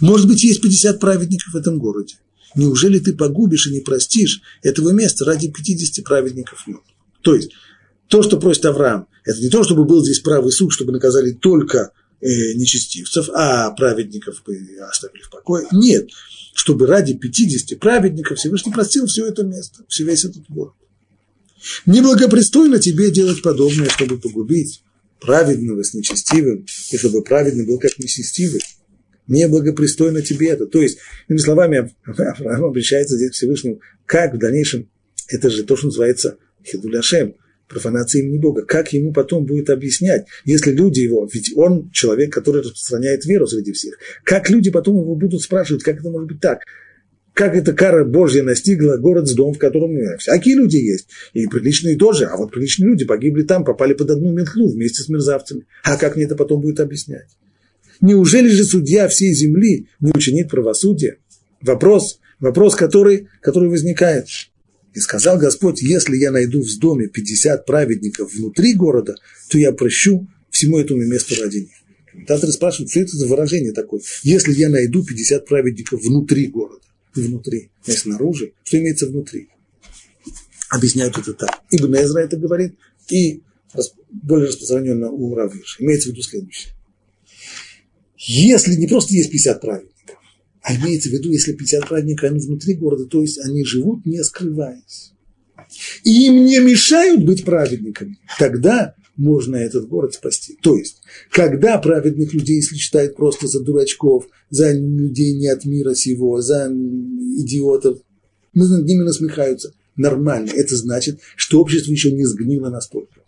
[0.00, 2.16] Может быть, есть 50 праведников в этом городе.
[2.54, 6.64] Неужели ты погубишь и не простишь этого места ради 50 праведников?
[7.22, 7.50] То есть,
[8.08, 11.90] то, что просит Авраам, это не то, чтобы был здесь правый суд, чтобы наказали только
[12.20, 14.42] э, нечестивцев, а праведников
[14.88, 15.66] оставили в покое.
[15.72, 16.10] Нет
[16.54, 20.74] чтобы ради 50 праведников Всевышний простил все это место, все весь этот город.
[21.86, 24.82] Неблагопристойно тебе делать подобное, чтобы погубить
[25.20, 28.60] праведного с нечестивым, и чтобы праведный был как нечестивый.
[29.26, 30.66] Неблагопристойно тебе это.
[30.66, 30.98] То есть,
[31.28, 34.90] иными словами, Авраам обращается здесь к Всевышнему, как в дальнейшем,
[35.28, 37.36] это же то, что называется хидуляшем,
[37.68, 38.62] профанация имени Бога.
[38.62, 43.72] Как ему потом будет объяснять, если люди его, ведь он человек, который распространяет веру среди
[43.72, 46.60] всех, как люди потом его будут спрашивать, как это может быть так?
[47.34, 51.96] Как эта кара Божья настигла город с дом, в котором всякие люди есть, и приличные
[51.96, 55.66] тоже, а вот приличные люди погибли там, попали под одну метлу вместе с мерзавцами.
[55.82, 57.26] А как мне это потом будет объяснять?
[58.00, 61.18] Неужели же судья всей земли не учинит правосудие?
[61.60, 64.26] Вопрос, вопрос, который, который возникает.
[64.94, 69.16] И сказал Господь, если я найду в доме 50 праведников внутри города,
[69.50, 71.72] то я прощу всему этому месту ради них.
[72.12, 74.02] Комментаторы спрашивают, что это за выражение такое?
[74.22, 76.84] Если я найду 50 праведников внутри города,
[77.20, 79.48] внутри, не снаружи, что имеется внутри?
[80.70, 81.62] Объясняют это так.
[81.70, 82.76] Ибн Эзра это говорит,
[83.08, 83.42] и
[84.10, 85.82] более распространенно у Равиша.
[85.82, 86.72] Имеется в виду следующее.
[88.16, 90.18] Если не просто есть 50 праведников,
[90.62, 94.22] а имеется в виду, если 50 праведников, они внутри города, то есть они живут, не
[94.24, 95.12] скрываясь.
[96.04, 100.58] И им не мешают быть праведниками, тогда можно этот город спасти.
[100.62, 105.94] То есть, когда праведных людей, если считают просто за дурачков, за людей не от мира
[105.94, 107.98] сего, за идиотов,
[108.54, 110.50] над ними насмехаются, нормально.
[110.54, 113.20] Это значит, что общество еще не сгнило настолько.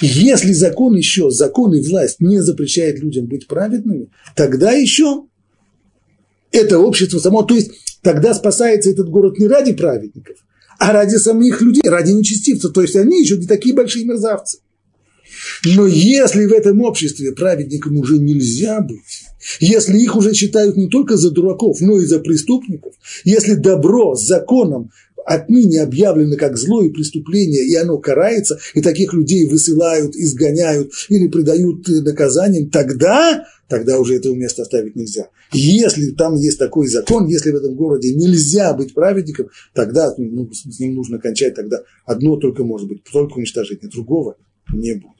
[0.00, 5.26] Если закон еще, закон и власть не запрещает людям быть праведными, тогда еще
[6.50, 7.70] это общество само, то есть
[8.02, 10.38] тогда спасается этот город не ради праведников,
[10.78, 14.60] а ради самих людей, ради нечестивцев, то есть они еще не такие большие мерзавцы.
[15.64, 19.24] Но если в этом обществе праведникам уже нельзя быть,
[19.58, 24.26] если их уже считают не только за дураков, но и за преступников, если добро с
[24.26, 24.90] законом
[25.24, 31.28] отныне объявлено как зло и преступление, и оно карается, и таких людей высылают, изгоняют или
[31.28, 35.28] придают наказаниям, тогда, тогда уже этого места оставить нельзя.
[35.52, 40.78] Если там есть такой закон, если в этом городе нельзя быть праведником, тогда ну, с
[40.78, 44.36] ним нужно кончать, тогда одно только может быть, только уничтожение, другого
[44.72, 45.19] не будет.